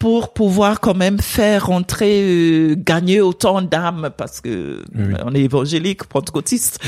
[0.02, 5.42] pour pouvoir quand même faire entrer, euh, gagner autant d'âmes parce que Oui, on est
[5.42, 6.80] évangélique, pentecôtiste.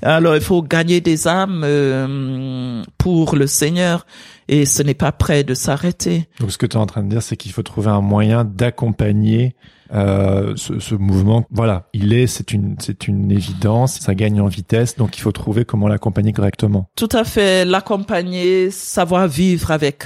[0.00, 4.06] Alors il faut gagner des âmes euh, pour le Seigneur
[4.48, 6.30] et ce n'est pas prêt de s'arrêter.
[6.40, 8.42] Donc ce que tu es en train de dire, c'est qu'il faut trouver un moyen
[8.46, 9.54] d'accompagner
[9.92, 11.44] euh, ce, ce mouvement.
[11.50, 15.32] Voilà, il est, c'est une, c'est une évidence, ça gagne en vitesse, donc il faut
[15.32, 16.88] trouver comment l'accompagner correctement.
[16.96, 20.04] Tout à fait, l'accompagner, savoir vivre avec,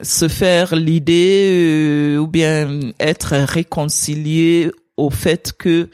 [0.00, 5.88] se faire l'idée euh, ou bien être réconcilié au fait que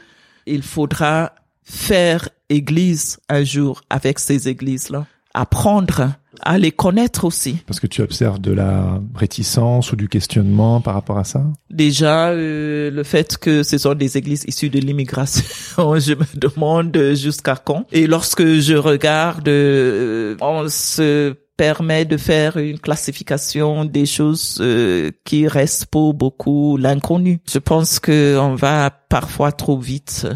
[0.45, 1.33] il faudra
[1.63, 7.57] faire église un jour avec ces églises-là, apprendre à les connaître aussi.
[7.65, 11.43] Parce que tu observes de la réticence ou du questionnement par rapport à ça?
[11.69, 15.43] Déjà, euh, le fait que ce sont des églises issues de l'immigration,
[15.99, 17.85] je me demande jusqu'à quand?
[17.91, 25.11] Et lorsque je regarde, euh, on se permet de faire une classification des choses euh,
[25.23, 27.39] qui restent pour beaucoup l'inconnu.
[27.51, 30.27] Je pense que on va parfois trop vite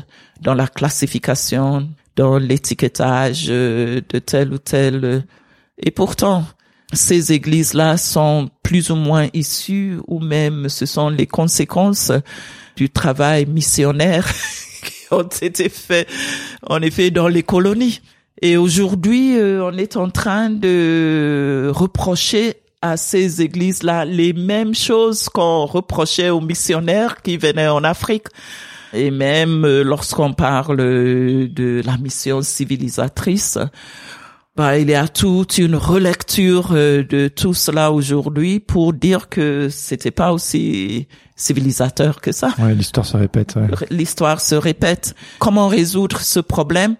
[0.42, 5.04] dans la classification, dans l'étiquetage euh, de tel ou tel.
[5.04, 5.22] euh,
[5.80, 6.46] Et pourtant,
[6.94, 12.12] ces églises-là sont plus ou moins issues ou même ce sont les conséquences
[12.76, 14.28] du travail missionnaire
[14.84, 16.08] qui ont été faits
[16.64, 18.02] en effet dans les colonies.
[18.42, 25.30] Et aujourd'hui, euh, on est en train de reprocher à ces églises-là les mêmes choses
[25.30, 28.28] qu'on reprochait aux missionnaires qui venaient en Afrique.
[28.94, 33.58] Et même euh, lorsqu'on parle de la mission civilisatrice,
[34.56, 39.68] bah, il y a toute une relecture euh, de tout cela aujourd'hui pour dire que
[39.70, 42.54] c'était pas aussi civilisateur que ça.
[42.60, 43.56] Ouais, l'histoire se répète.
[43.56, 43.68] Ouais.
[43.92, 45.16] L'histoire se répète.
[45.40, 46.96] Comment résoudre ce problème?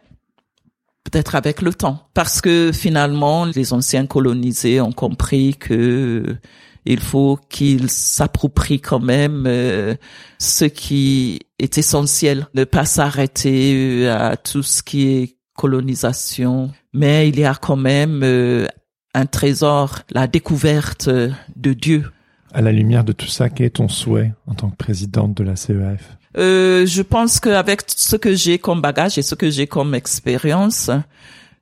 [1.10, 6.38] Peut-être avec le temps, parce que finalement, les anciens colonisés ont compris que
[6.86, 9.96] il faut qu'ils s'approprient quand même euh,
[10.38, 17.30] ce qui est essentiel, ne pas s'arrêter euh, à tout ce qui est colonisation, mais
[17.30, 18.68] il y a quand même euh,
[19.14, 22.06] un trésor, la découverte de Dieu.
[22.54, 25.44] À la lumière de tout ça, quel est ton souhait en tant que présidente de
[25.44, 29.68] la CEF euh, Je pense qu'avec ce que j'ai comme bagage et ce que j'ai
[29.68, 30.90] comme expérience,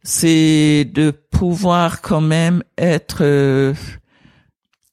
[0.03, 3.73] c'est de pouvoir quand même être euh,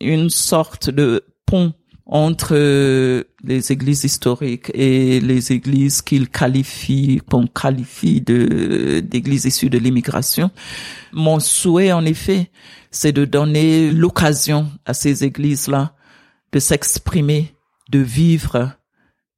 [0.00, 1.74] une sorte de pont
[2.06, 9.70] entre euh, les églises historiques et les églises qu'ils qualifient, qu'on qualifie de d'églises issues
[9.70, 10.50] de l'immigration.
[11.12, 12.50] Mon souhait, en effet,
[12.90, 15.94] c'est de donner l'occasion à ces églises-là
[16.52, 17.54] de s'exprimer,
[17.90, 18.72] de vivre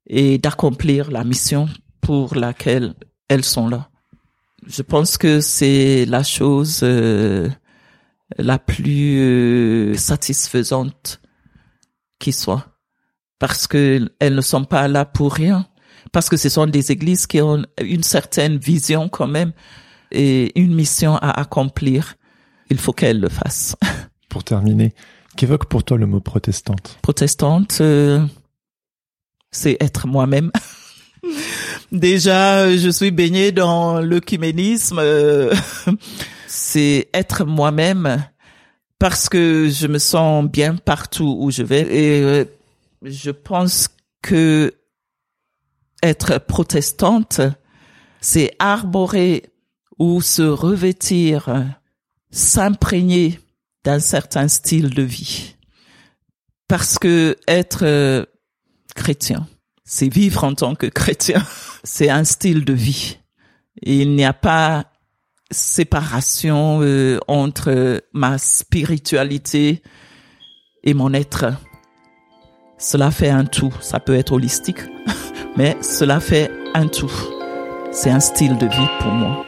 [0.07, 1.69] et d'accomplir la mission
[2.01, 2.95] pour laquelle
[3.29, 3.89] elles sont là.
[4.67, 7.49] Je pense que c'est la chose euh,
[8.39, 11.21] la plus euh, satisfaisante
[12.19, 12.67] qui soit.
[13.39, 15.67] Parce que elles ne sont pas là pour rien.
[16.13, 19.53] Parce que ce sont des églises qui ont une certaine vision quand même
[20.13, 22.15] et une mission à accomplir.
[22.71, 23.77] Il faut qu'elles le fassent.
[24.29, 24.95] Pour terminer
[25.37, 26.99] qu'évoque pour toi le mot protestante?
[27.03, 28.25] Protestante euh,
[29.55, 30.51] c'est être moi-même
[31.93, 35.55] déjà je suis baignée dans l'œcuménisme euh,
[36.47, 38.25] c'est être moi-même
[38.99, 42.45] parce que je me sens bien partout où je vais et euh,
[43.03, 43.89] je pense
[44.23, 44.73] que
[46.05, 47.41] être protestante,
[48.21, 49.45] c'est arborer
[49.99, 51.75] ou se revêtir,
[52.31, 53.41] s'imprégner
[53.85, 55.57] d'un certain style de vie.
[56.69, 58.25] Parce que être euh,
[58.95, 59.47] chrétien,
[59.85, 61.45] c'est vivre en tant que chrétien,
[61.83, 63.19] c'est un style de vie.
[63.83, 64.87] Il n'y a pas
[65.51, 69.83] séparation euh, entre ma spiritualité
[70.83, 71.47] et mon être.
[72.79, 73.73] Cela fait un tout.
[73.81, 74.81] Ça peut être holistique,
[75.57, 77.13] mais cela fait un tout.
[77.93, 79.45] C'est un style de vie pour moi.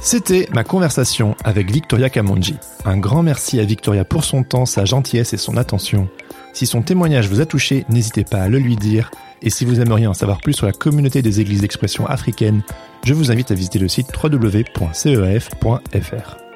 [0.00, 2.56] C'était ma conversation avec Victoria Kamonji.
[2.84, 6.08] Un grand merci à Victoria pour son temps, sa gentillesse et son attention.
[6.52, 9.10] Si son témoignage vous a touché, n'hésitez pas à le lui dire.
[9.42, 12.62] Et si vous aimeriez en savoir plus sur la communauté des églises d'expression africaine,
[13.04, 14.88] je vous invite à visiter le site www.cef.fr.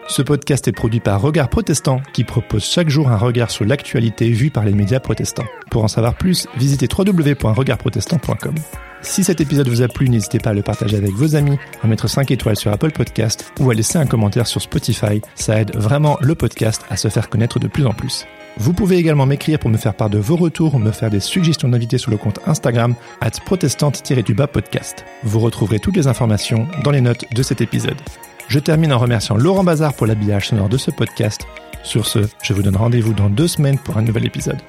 [0.09, 4.31] Ce podcast est produit par Regard Protestant qui propose chaque jour un regard sur l'actualité
[4.31, 5.47] vue par les médias protestants.
[5.71, 8.55] Pour en savoir plus, visitez www.regardprotestant.com.
[9.03, 11.87] Si cet épisode vous a plu, n'hésitez pas à le partager avec vos amis, à
[11.87, 15.21] mettre 5 étoiles sur Apple Podcast ou à laisser un commentaire sur Spotify.
[15.35, 18.27] Ça aide vraiment le podcast à se faire connaître de plus en plus.
[18.63, 21.19] Vous pouvez également m'écrire pour me faire part de vos retours ou me faire des
[21.19, 25.05] suggestions d'invités sur le compte Instagram at protestante-du-bas podcast.
[25.25, 28.01] Vous retrouverez toutes les informations dans les notes de cet épisode.
[28.47, 31.45] Je termine en remerciant Laurent Bazar pour l'habillage sonore de ce podcast.
[31.83, 34.61] Sur ce, je vous donne rendez-vous dans deux semaines pour un nouvel épisode.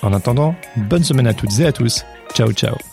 [0.00, 0.54] En attendant,
[0.88, 2.06] bonne semaine à toutes et à tous.
[2.34, 2.91] Ciao ciao